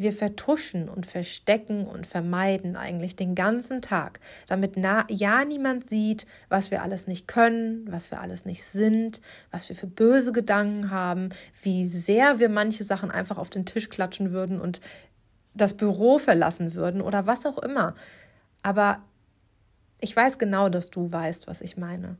Wir 0.00 0.14
vertuschen 0.14 0.88
und 0.88 1.04
verstecken 1.04 1.86
und 1.86 2.06
vermeiden 2.06 2.74
eigentlich 2.74 3.16
den 3.16 3.34
ganzen 3.34 3.82
Tag, 3.82 4.18
damit 4.46 4.78
ja 5.10 5.44
niemand 5.44 5.90
sieht, 5.90 6.24
was 6.48 6.70
wir 6.70 6.80
alles 6.80 7.06
nicht 7.06 7.28
können, 7.28 7.84
was 7.86 8.10
wir 8.10 8.18
alles 8.18 8.46
nicht 8.46 8.64
sind, 8.64 9.20
was 9.50 9.68
wir 9.68 9.76
für 9.76 9.86
böse 9.86 10.32
Gedanken 10.32 10.90
haben, 10.90 11.28
wie 11.62 11.86
sehr 11.86 12.38
wir 12.38 12.48
manche 12.48 12.82
Sachen 12.82 13.10
einfach 13.10 13.36
auf 13.36 13.50
den 13.50 13.66
Tisch 13.66 13.90
klatschen 13.90 14.32
würden 14.32 14.58
und 14.58 14.80
das 15.52 15.74
Büro 15.76 16.18
verlassen 16.18 16.72
würden 16.72 17.02
oder 17.02 17.26
was 17.26 17.44
auch 17.44 17.58
immer. 17.58 17.94
Aber 18.62 19.02
ich 20.00 20.16
weiß 20.16 20.38
genau, 20.38 20.70
dass 20.70 20.88
du 20.88 21.12
weißt, 21.12 21.46
was 21.46 21.60
ich 21.60 21.76
meine. 21.76 22.16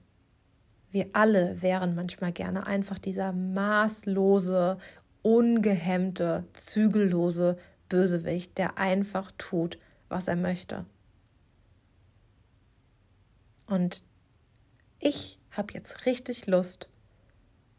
Wir 0.90 1.06
alle 1.12 1.62
wären 1.62 1.94
manchmal 1.94 2.32
gerne 2.32 2.66
einfach 2.66 2.98
dieser 2.98 3.32
maßlose, 3.32 4.76
ungehemmte, 5.22 6.44
zügellose 6.52 7.58
Bösewicht, 7.88 8.56
der 8.58 8.78
einfach 8.78 9.32
tut, 9.38 9.78
was 10.08 10.28
er 10.28 10.36
möchte. 10.36 10.84
Und 13.66 14.02
ich 14.98 15.38
habe 15.50 15.72
jetzt 15.74 16.06
richtig 16.06 16.46
Lust, 16.46 16.88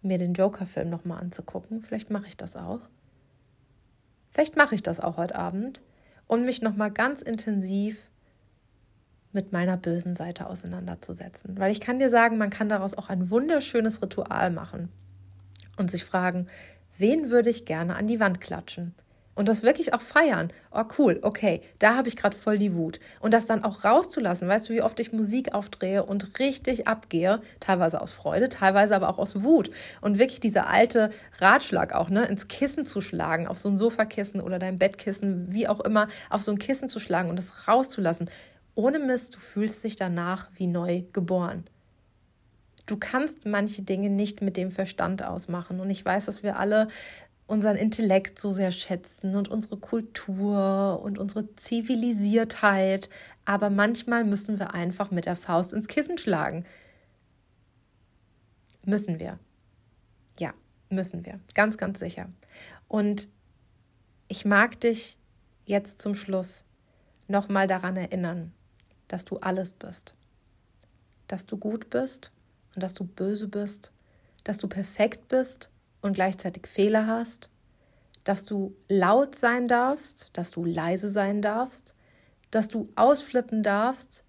mir 0.01 0.17
den 0.17 0.33
Joker-Film 0.33 0.89
nochmal 0.89 1.21
anzugucken. 1.21 1.81
Vielleicht 1.81 2.09
mache 2.09 2.27
ich 2.27 2.37
das 2.37 2.55
auch. 2.55 2.81
Vielleicht 4.31 4.55
mache 4.55 4.75
ich 4.75 4.81
das 4.81 4.99
auch 4.99 5.17
heute 5.17 5.35
Abend 5.35 5.81
und 6.27 6.45
mich 6.45 6.61
nochmal 6.61 6.91
ganz 6.91 7.21
intensiv 7.21 8.09
mit 9.33 9.51
meiner 9.51 9.77
bösen 9.77 10.13
Seite 10.13 10.47
auseinanderzusetzen. 10.47 11.57
Weil 11.59 11.71
ich 11.71 11.81
kann 11.81 11.99
dir 11.99 12.09
sagen, 12.09 12.37
man 12.37 12.49
kann 12.49 12.69
daraus 12.69 12.93
auch 12.93 13.09
ein 13.09 13.29
wunderschönes 13.29 14.01
Ritual 14.01 14.51
machen 14.51 14.89
und 15.77 15.91
sich 15.91 16.03
fragen, 16.03 16.47
wen 17.01 17.29
würde 17.29 17.49
ich 17.49 17.65
gerne 17.65 17.95
an 17.95 18.07
die 18.07 18.19
Wand 18.19 18.39
klatschen? 18.39 18.95
Und 19.33 19.47
das 19.47 19.63
wirklich 19.63 19.93
auch 19.93 20.01
feiern. 20.01 20.51
Oh, 20.71 20.83
cool, 20.97 21.19
okay, 21.21 21.61
da 21.79 21.95
habe 21.95 22.09
ich 22.09 22.17
gerade 22.17 22.35
voll 22.35 22.57
die 22.57 22.75
Wut. 22.75 22.99
Und 23.21 23.33
das 23.33 23.45
dann 23.45 23.63
auch 23.63 23.85
rauszulassen. 23.85 24.47
Weißt 24.47 24.67
du, 24.67 24.73
wie 24.73 24.81
oft 24.81 24.99
ich 24.99 25.13
Musik 25.13 25.55
aufdrehe 25.55 26.03
und 26.03 26.37
richtig 26.39 26.87
abgehe? 26.87 27.41
Teilweise 27.61 28.01
aus 28.01 28.11
Freude, 28.11 28.49
teilweise 28.49 28.95
aber 28.95 29.09
auch 29.09 29.17
aus 29.17 29.41
Wut. 29.41 29.71
Und 30.01 30.19
wirklich 30.19 30.41
dieser 30.41 30.69
alte 30.69 31.11
Ratschlag 31.39 31.93
auch, 31.93 32.09
ne, 32.09 32.25
ins 32.25 32.49
Kissen 32.49 32.85
zu 32.85 32.99
schlagen, 32.99 33.47
auf 33.47 33.57
so 33.57 33.69
ein 33.69 33.77
Sofakissen 33.77 34.41
oder 34.41 34.59
dein 34.59 34.77
Bettkissen, 34.77 35.47
wie 35.51 35.67
auch 35.67 35.79
immer, 35.79 36.07
auf 36.29 36.43
so 36.43 36.51
ein 36.51 36.59
Kissen 36.59 36.89
zu 36.89 36.99
schlagen 36.99 37.29
und 37.29 37.39
das 37.39 37.67
rauszulassen. 37.69 38.29
Ohne 38.75 38.99
Mist, 38.99 39.35
du 39.35 39.39
fühlst 39.39 39.83
dich 39.83 39.95
danach 39.95 40.49
wie 40.55 40.67
neu 40.67 41.03
geboren. 41.13 41.63
Du 42.91 42.97
kannst 42.97 43.45
manche 43.45 43.83
Dinge 43.83 44.09
nicht 44.09 44.41
mit 44.41 44.57
dem 44.57 44.69
Verstand 44.69 45.23
ausmachen. 45.23 45.79
Und 45.79 45.89
ich 45.89 46.03
weiß, 46.03 46.25
dass 46.25 46.43
wir 46.43 46.59
alle 46.59 46.89
unseren 47.47 47.77
Intellekt 47.77 48.37
so 48.37 48.51
sehr 48.51 48.71
schätzen 48.71 49.37
und 49.37 49.47
unsere 49.47 49.77
Kultur 49.77 50.99
und 51.01 51.17
unsere 51.17 51.55
Zivilisiertheit. 51.55 53.09
Aber 53.45 53.69
manchmal 53.69 54.25
müssen 54.25 54.59
wir 54.59 54.73
einfach 54.73 55.09
mit 55.09 55.25
der 55.25 55.37
Faust 55.37 55.71
ins 55.71 55.87
Kissen 55.87 56.17
schlagen. 56.17 56.65
Müssen 58.83 59.19
wir. 59.19 59.39
Ja, 60.37 60.53
müssen 60.89 61.25
wir. 61.25 61.39
Ganz, 61.53 61.77
ganz 61.77 61.97
sicher. 61.97 62.27
Und 62.89 63.29
ich 64.27 64.43
mag 64.43 64.81
dich 64.81 65.17
jetzt 65.63 66.01
zum 66.01 66.13
Schluss 66.13 66.65
nochmal 67.29 67.67
daran 67.67 67.95
erinnern, 67.95 68.51
dass 69.07 69.23
du 69.23 69.37
alles 69.37 69.71
bist. 69.71 70.13
Dass 71.29 71.45
du 71.45 71.55
gut 71.55 71.89
bist 71.89 72.33
und 72.75 72.83
dass 72.83 72.93
du 72.93 73.03
böse 73.03 73.47
bist. 73.47 73.91
Dass 74.43 74.57
du 74.57 74.67
perfekt 74.67 75.27
bist 75.27 75.69
und 76.01 76.13
gleichzeitig 76.13 76.67
Fehler 76.67 77.05
hast, 77.07 77.49
dass 78.23 78.45
du 78.45 78.75
laut 78.87 79.35
sein 79.35 79.67
darfst, 79.67 80.29
dass 80.33 80.51
du 80.51 80.65
leise 80.65 81.11
sein 81.11 81.41
darfst, 81.41 81.95
dass 82.49 82.67
du 82.67 82.89
ausflippen 82.95 83.63
darfst, 83.63 84.25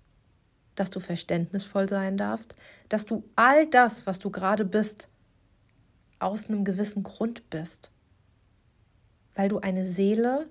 dass 0.75 0.91
du 0.91 1.01
verständnisvoll 1.01 1.89
sein 1.89 2.17
darfst, 2.17 2.55
dass 2.89 3.05
du 3.05 3.25
all 3.37 3.67
das, 3.67 4.07
was 4.07 4.19
du 4.19 4.31
gerade 4.31 4.65
bist, 4.65 5.09
aus 6.19 6.49
einem 6.49 6.65
gewissen 6.65 7.03
Grund 7.03 7.51
bist, 7.51 7.91
weil 9.35 9.49
du 9.49 9.59
eine 9.59 9.87
Seele 9.87 10.49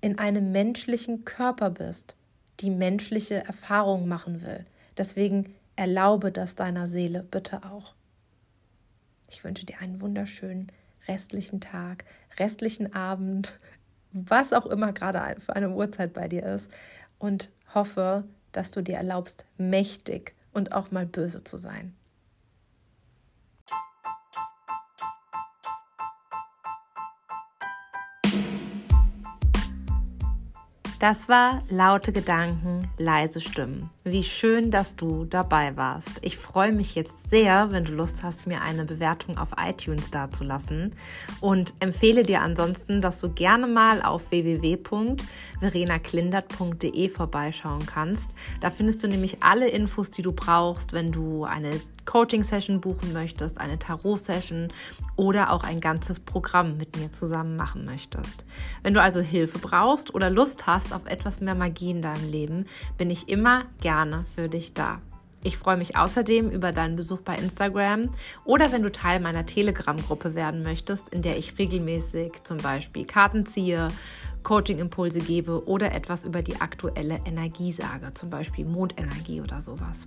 in 0.00 0.18
einem 0.18 0.52
menschlichen 0.52 1.24
Körper 1.24 1.70
bist, 1.70 2.16
die 2.60 2.70
menschliche 2.70 3.44
Erfahrungen 3.44 4.08
machen 4.08 4.42
will. 4.42 4.66
Deswegen 4.98 5.54
erlaube 5.76 6.32
das 6.32 6.54
deiner 6.54 6.88
Seele 6.88 7.22
bitte 7.22 7.64
auch. 7.64 7.94
Ich 9.28 9.44
wünsche 9.44 9.64
dir 9.66 9.80
einen 9.80 10.00
wunderschönen 10.00 10.70
restlichen 11.08 11.60
Tag, 11.60 12.04
restlichen 12.38 12.94
Abend, 12.94 13.58
was 14.12 14.52
auch 14.52 14.66
immer 14.66 14.92
gerade 14.92 15.40
für 15.40 15.56
eine 15.56 15.70
Uhrzeit 15.70 16.12
bei 16.12 16.28
dir 16.28 16.44
ist 16.44 16.70
und 17.18 17.50
hoffe, 17.74 18.24
dass 18.52 18.70
du 18.70 18.82
dir 18.82 18.96
erlaubst, 18.96 19.46
mächtig 19.56 20.34
und 20.52 20.72
auch 20.72 20.90
mal 20.90 21.06
böse 21.06 21.42
zu 21.42 21.56
sein. 21.56 21.94
Das 31.02 31.28
war 31.28 31.62
laute 31.68 32.12
Gedanken, 32.12 32.88
leise 32.96 33.40
Stimmen. 33.40 33.90
Wie 34.04 34.22
schön, 34.22 34.70
dass 34.70 34.94
du 34.94 35.24
dabei 35.24 35.76
warst. 35.76 36.20
Ich 36.20 36.38
freue 36.38 36.70
mich 36.70 36.94
jetzt 36.94 37.28
sehr, 37.28 37.72
wenn 37.72 37.84
du 37.84 37.90
Lust 37.90 38.22
hast, 38.22 38.46
mir 38.46 38.62
eine 38.62 38.84
Bewertung 38.84 39.36
auf 39.36 39.48
iTunes 39.58 40.12
dazulassen 40.12 40.94
und 41.40 41.74
empfehle 41.80 42.22
dir 42.22 42.40
ansonsten, 42.40 43.00
dass 43.00 43.18
du 43.18 43.32
gerne 43.32 43.66
mal 43.66 44.00
auf 44.00 44.30
www.verenaklindert.de 44.30 47.08
vorbeischauen 47.08 47.84
kannst. 47.84 48.30
Da 48.60 48.70
findest 48.70 49.02
du 49.02 49.08
nämlich 49.08 49.42
alle 49.42 49.70
Infos, 49.70 50.12
die 50.12 50.22
du 50.22 50.30
brauchst, 50.30 50.92
wenn 50.92 51.10
du 51.10 51.42
eine 51.42 51.80
Coaching-Session 52.04 52.80
buchen 52.80 53.12
möchtest, 53.12 53.60
eine 53.60 53.78
Tarot-Session 53.78 54.68
oder 55.16 55.50
auch 55.50 55.64
ein 55.64 55.80
ganzes 55.80 56.20
Programm 56.20 56.76
mit 56.76 56.98
mir 56.98 57.12
zusammen 57.12 57.56
machen 57.56 57.84
möchtest. 57.84 58.44
Wenn 58.82 58.94
du 58.94 59.00
also 59.00 59.20
Hilfe 59.20 59.58
brauchst 59.58 60.14
oder 60.14 60.30
Lust 60.30 60.66
hast 60.66 60.92
auf 60.92 61.06
etwas 61.06 61.40
mehr 61.40 61.54
Magie 61.54 61.90
in 61.90 62.02
deinem 62.02 62.30
Leben, 62.30 62.66
bin 62.98 63.10
ich 63.10 63.28
immer 63.28 63.64
gerne 63.80 64.24
für 64.34 64.48
dich 64.48 64.74
da. 64.74 65.00
Ich 65.44 65.58
freue 65.58 65.76
mich 65.76 65.96
außerdem 65.96 66.50
über 66.50 66.70
deinen 66.70 66.94
Besuch 66.94 67.20
bei 67.22 67.34
Instagram 67.34 68.10
oder 68.44 68.70
wenn 68.70 68.84
du 68.84 68.92
Teil 68.92 69.18
meiner 69.18 69.44
Telegram-Gruppe 69.44 70.36
werden 70.36 70.62
möchtest, 70.62 71.08
in 71.08 71.22
der 71.22 71.36
ich 71.36 71.58
regelmäßig 71.58 72.44
zum 72.44 72.58
Beispiel 72.58 73.04
Karten 73.04 73.44
ziehe, 73.44 73.88
Coaching-Impulse 74.42 75.20
gebe 75.20 75.66
oder 75.66 75.92
etwas 75.92 76.24
über 76.24 76.42
die 76.42 76.60
aktuelle 76.60 77.20
Energie 77.24 77.72
sage, 77.72 78.12
zum 78.14 78.30
Beispiel 78.30 78.64
Mondenergie 78.64 79.40
oder 79.40 79.60
sowas. 79.60 80.06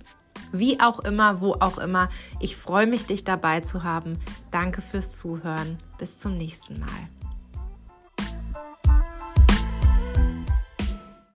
Wie 0.52 0.80
auch 0.80 1.00
immer, 1.00 1.40
wo 1.40 1.54
auch 1.54 1.78
immer, 1.78 2.08
ich 2.40 2.56
freue 2.56 2.86
mich, 2.86 3.06
dich 3.06 3.24
dabei 3.24 3.60
zu 3.60 3.82
haben. 3.82 4.18
Danke 4.50 4.82
fürs 4.82 5.16
Zuhören. 5.16 5.78
Bis 5.98 6.18
zum 6.18 6.36
nächsten 6.36 6.78
Mal. 6.78 7.08